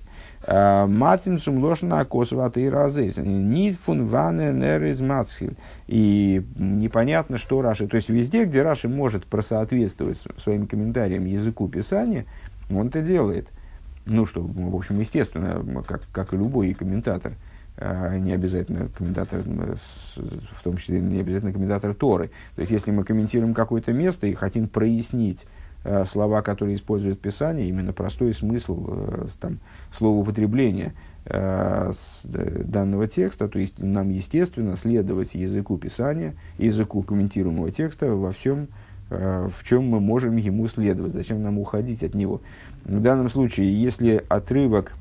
Матим 0.50 1.38
сумлошна 1.38 2.04
косва 2.04 2.50
тейразейс. 2.50 3.18
Нит 3.18 3.76
фун 3.76 4.06
ване 4.06 4.52
нерез 4.52 5.00
мацхиль. 5.00 5.56
И 5.86 6.44
непонятно, 6.58 7.38
что 7.38 7.62
Раши. 7.62 7.86
То 7.86 7.96
есть 7.96 8.08
везде, 8.08 8.44
где 8.44 8.62
Раши 8.62 8.88
может 8.88 9.26
просоответствовать 9.26 10.20
своим 10.38 10.66
комментариям 10.66 11.24
языку 11.24 11.68
Писания, 11.68 12.24
он 12.70 12.88
это 12.88 13.00
делает. 13.00 13.48
Ну 14.06 14.26
что, 14.26 14.42
в 14.42 14.74
общем, 14.74 14.98
естественно, 14.98 15.62
как, 15.86 16.02
как 16.12 16.32
и 16.34 16.36
любой 16.36 16.74
комментатор– 16.74 17.34
а, 17.82 18.18
не 18.18 18.32
обязательно 18.32 18.88
комментатор, 18.88 19.42
в 19.42 20.62
том 20.62 20.76
числе 20.76 21.00
не 21.00 21.20
обязательно 21.20 21.52
комментатор 21.52 21.94
Торы. 21.94 22.30
То 22.54 22.60
есть, 22.60 22.70
если 22.70 22.90
мы 22.90 23.04
комментируем 23.04 23.54
какое-то 23.54 23.92
место 23.94 24.26
и 24.26 24.34
хотим 24.34 24.68
прояснить 24.68 25.44
э, 25.44 25.59
слова, 26.06 26.42
которые 26.42 26.76
использует 26.76 27.20
Писание, 27.20 27.68
именно 27.68 27.92
простой 27.92 28.34
смысл 28.34 28.86
э, 28.88 29.26
там, 29.40 29.60
словоупотребления 29.96 30.94
э, 31.24 31.92
данного 32.24 33.08
текста, 33.08 33.48
то 33.48 33.58
есть 33.58 33.82
нам, 33.82 34.10
естественно, 34.10 34.76
следовать 34.76 35.34
языку 35.34 35.78
Писания, 35.78 36.34
языку 36.58 37.02
комментируемого 37.02 37.70
текста 37.70 38.14
во 38.14 38.32
всем, 38.32 38.68
в 39.08 39.64
чем 39.64 39.88
мы 39.88 39.98
можем 39.98 40.36
ему 40.36 40.68
следовать, 40.68 41.12
зачем 41.12 41.42
нам 41.42 41.58
уходить 41.58 42.04
от 42.04 42.14
него. 42.14 42.42
В 42.84 43.00
данном 43.00 43.28
случае, 43.28 43.82
если 43.82 44.24
отрывок, 44.28 44.92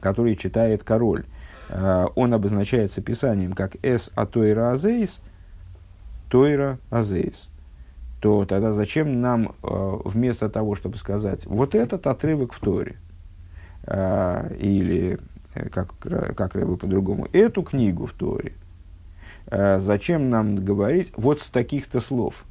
который 0.00 0.36
читает 0.36 0.84
король, 0.84 1.24
Э, 1.70 2.06
он 2.16 2.34
обозначается 2.34 3.00
писанием 3.00 3.52
как 3.52 3.76
«эс 3.82 4.10
атойра 4.14 4.72
азейс», 4.72 5.20
«тойра 6.28 6.78
азейс», 6.90 7.48
то 8.20 8.44
тогда 8.44 8.72
зачем 8.72 9.20
нам 9.20 9.54
э, 9.62 9.98
вместо 10.04 10.48
того, 10.48 10.74
чтобы 10.74 10.96
сказать 10.96 11.46
вот 11.46 11.74
этот 11.74 12.06
отрывок 12.06 12.52
в 12.52 12.60
Торе, 12.60 12.96
э, 13.84 14.56
или, 14.60 15.18
как, 15.70 15.94
как 15.98 16.52
бы 16.52 16.76
по-другому, 16.76 17.26
эту 17.32 17.62
книгу 17.62 18.06
в 18.06 18.12
Торе, 18.12 18.52
зачем 19.50 20.30
нам 20.30 20.56
говорить 20.56 21.12
вот 21.16 21.40
с 21.40 21.48
таких-то 21.48 22.00
слов? 22.00 22.44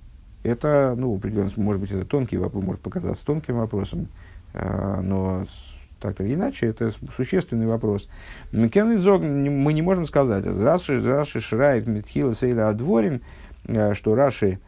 Это, 0.43 0.95
ну, 0.97 1.15
определенно, 1.15 1.51
может 1.55 1.79
быть, 1.79 1.91
это 1.91 2.05
тонкий 2.05 2.37
вопрос, 2.37 2.63
может 2.63 2.81
показаться 2.81 3.25
тонким 3.25 3.57
вопросом, 3.57 4.07
но 4.53 5.45
так 5.99 6.21
или 6.21 6.33
иначе, 6.33 6.67
это 6.67 6.91
существенный 7.15 7.67
вопрос. 7.67 8.07
Мы 8.51 9.73
не 9.73 9.81
можем 9.81 10.05
сказать, 10.05 10.45
Раши, 10.45 11.03
Раши 11.03 11.41
Шрайт 11.41 11.87
Митхила 11.87 12.33
Сейля 12.33 12.69
Адворим, 12.69 13.21
э, 13.65 13.93
что 13.93 14.15
Раши 14.15 14.59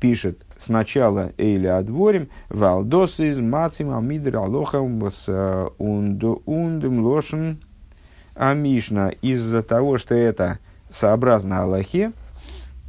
пишет 0.00 0.44
сначала 0.58 1.32
Эйля 1.38 1.78
Адворим, 1.78 2.28
Валдос 2.48 3.20
из 3.20 3.38
Мацим 3.38 3.94
Амидр 3.94 4.36
Алохам 4.36 5.10
с 5.10 5.70
Ундем 5.78 7.04
Лошен 7.04 7.58
Амишна. 8.34 9.10
Из-за 9.22 9.62
того, 9.62 9.98
что 9.98 10.14
это 10.14 10.58
сообразно 10.90 11.62
Аллахе, 11.62 12.12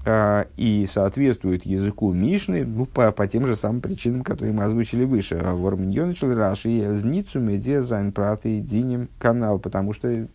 э, 0.05 0.45
и 0.57 0.85
соответствует 0.89 1.65
языку 1.65 2.11
Мишны 2.11 2.65
ну, 2.65 2.85
по, 2.85 3.11
по 3.11 3.27
тем 3.27 3.47
же 3.47 3.55
самым 3.55 3.81
причинам, 3.81 4.23
которые 4.23 4.53
мы 4.53 4.63
озвучили 4.63 5.03
выше. 5.03 5.37
Ворминьоничал 5.37 6.33
Раши, 6.33 6.95
Зницу, 6.95 7.39
Медиа, 7.39 7.81
Зайн, 7.81 8.11
Праты, 8.11 8.59
Диним, 8.59 9.09
канал, 9.19 9.59
потому 9.59 9.93
что 9.93 10.07
э, 10.07 10.27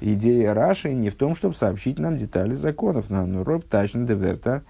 идея 0.00 0.54
Раши 0.54 0.92
не 0.92 1.10
в 1.10 1.14
том, 1.14 1.36
чтобы 1.36 1.54
сообщить 1.54 1.98
нам 1.98 2.16
детали 2.16 2.54
законов, 2.54 3.06
но 3.08 3.44
роб 3.44 3.64
тачн 3.64 4.04
деверта 4.04 4.62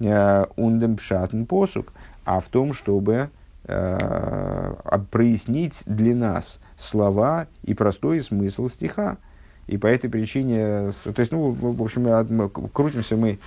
ундем 0.00 0.96
пшатн 0.96 1.44
посук, 1.44 1.92
а 2.24 2.40
в 2.40 2.48
том, 2.48 2.72
чтобы 2.72 3.30
э, 3.64 4.74
прояснить 5.10 5.74
для 5.86 6.14
нас 6.14 6.60
слова 6.76 7.46
и 7.64 7.74
простой 7.74 8.20
смысл 8.20 8.68
стиха. 8.68 9.18
И 9.66 9.76
по 9.76 9.86
этой 9.86 10.08
причине, 10.08 10.90
то 11.04 11.20
есть, 11.20 11.30
ну, 11.30 11.50
в 11.50 11.82
общем, 11.82 12.70
крутимся 12.72 13.16
мы 13.16 13.38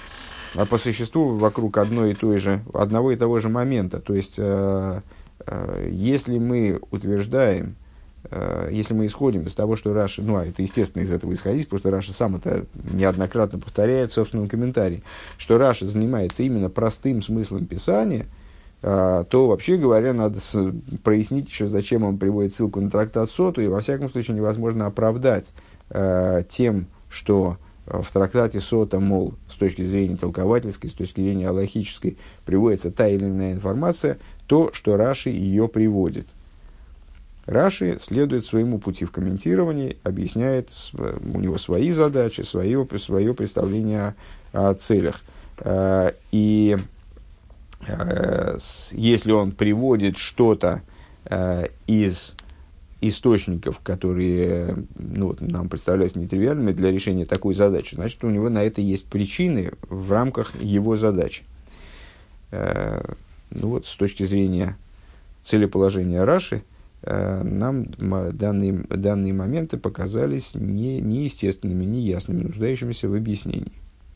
по 0.70 0.78
существу 0.78 1.38
вокруг 1.38 1.78
одной 1.78 2.12
и 2.12 2.16
той 2.16 2.38
же, 2.38 2.62
одного 2.74 3.12
и 3.12 3.16
того 3.16 3.40
же 3.40 3.50
момента. 3.50 4.00
То 4.00 4.14
есть, 4.14 4.36
э, 4.38 5.02
э, 5.46 5.88
если 5.90 6.38
мы 6.38 6.80
утверждаем, 6.92 7.76
э, 7.76 7.81
если 8.72 8.94
мы 8.94 9.08
исходим 9.08 9.44
из 9.44 9.54
того, 9.54 9.76
что 9.76 9.94
Раши, 9.94 10.22
ну, 10.22 10.38
а 10.38 10.46
это 10.46 10.62
естественно 10.62 11.04
из 11.04 11.12
этого 11.12 11.34
исходить, 11.34 11.66
потому 11.66 11.80
что 11.80 11.92
Раши 11.92 12.14
сам 12.14 12.38
это 12.38 12.66
неоднократно 12.76 13.60
повторяет 13.60 14.12
в 14.12 14.14
собственном 14.14 14.48
комментарии, 14.48 15.04
что 15.38 15.58
Раши 15.58 15.86
занимается 15.86 16.44
именно 16.44 16.70
простым 16.70 17.22
смыслом 17.22 17.66
Писания– 17.66 18.26
а, 18.84 19.26
то 19.26 19.48
вообще 19.48 19.78
говоря, 19.78 20.14
надо 20.14 20.40
прояснить 21.04 21.50
еще, 21.50 21.68
зачем 21.68 22.04
он 22.04 22.18
приводит 22.18 22.56
ссылку 22.56 22.82
на 22.82 22.90
трактат 22.90 23.30
Соту, 23.30 23.62
и 23.62 23.68
во 23.68 23.82
всяком 23.82 24.10
случае 24.10 24.36
невозможно 24.36 24.88
оправдать 24.88 25.54
э, 25.90 26.44
тем, 26.50 26.88
что 27.08 27.58
в 27.86 28.12
трактате 28.12 28.60
Сота, 28.60 29.00
мол, 29.00 29.36
с 29.50 29.56
точки 29.56 29.84
зрения 29.84 30.16
толковательской, 30.16 30.90
с 30.90 30.94
точки 30.94 31.22
зрения 31.22 31.50
аллахической, 31.50 32.18
приводится 32.46 32.92
та 32.92 33.08
или 33.08 33.26
иная 33.26 33.54
информация, 33.54 34.18
то, 34.48 34.72
что 34.74 34.98
Раши 34.98 35.30
ее 35.30 35.68
приводит. 35.68 36.28
Раши 37.46 37.98
следует 38.00 38.46
своему 38.46 38.80
пути 38.80 39.06
в 39.06 39.12
комментировании, 39.12 39.98
объясняет, 40.04 40.70
у 40.94 41.40
него 41.40 41.58
свои 41.58 41.92
задачи, 41.92 42.42
свое, 42.42 42.88
свое 42.98 43.34
представление 43.34 44.16
о, 44.54 44.74
целях. 44.74 45.22
Э, 45.58 46.12
и 46.32 46.78
Э, 47.88 48.58
если 48.92 49.32
он 49.32 49.52
приводит 49.52 50.18
что-то 50.18 50.82
э, 51.26 51.68
из 51.88 52.36
источников, 53.02 53.80
которые 53.80 54.76
ну, 54.96 55.28
вот, 55.28 55.42
нам 55.42 55.70
представляются 55.70 56.20
нетривиальными 56.20 56.72
для 56.72 56.92
решения 56.92 57.26
такой 57.26 57.56
задачи, 57.56 57.96
значит, 57.96 58.24
у 58.24 58.30
него 58.30 58.50
на 58.50 58.64
это 58.64 58.82
есть 58.82 59.06
причины 59.06 59.72
в 59.90 60.12
рамках 60.12 60.54
его 60.62 60.96
задачи. 60.96 61.44
Ну 62.52 63.70
вот, 63.70 63.88
с 63.88 63.96
точки 63.96 64.24
зрения 64.24 64.78
целеположения 65.44 66.24
Раши, 66.26 66.64
нам 67.04 67.86
данные, 68.34 68.74
данные 68.90 69.34
моменты 69.34 69.78
показались 69.78 70.54
не, 70.56 71.02
неестественными, 71.02 71.84
неясными, 71.84 72.44
нуждающимися 72.44 73.10
в 73.10 73.16
объяснении. 73.16 73.74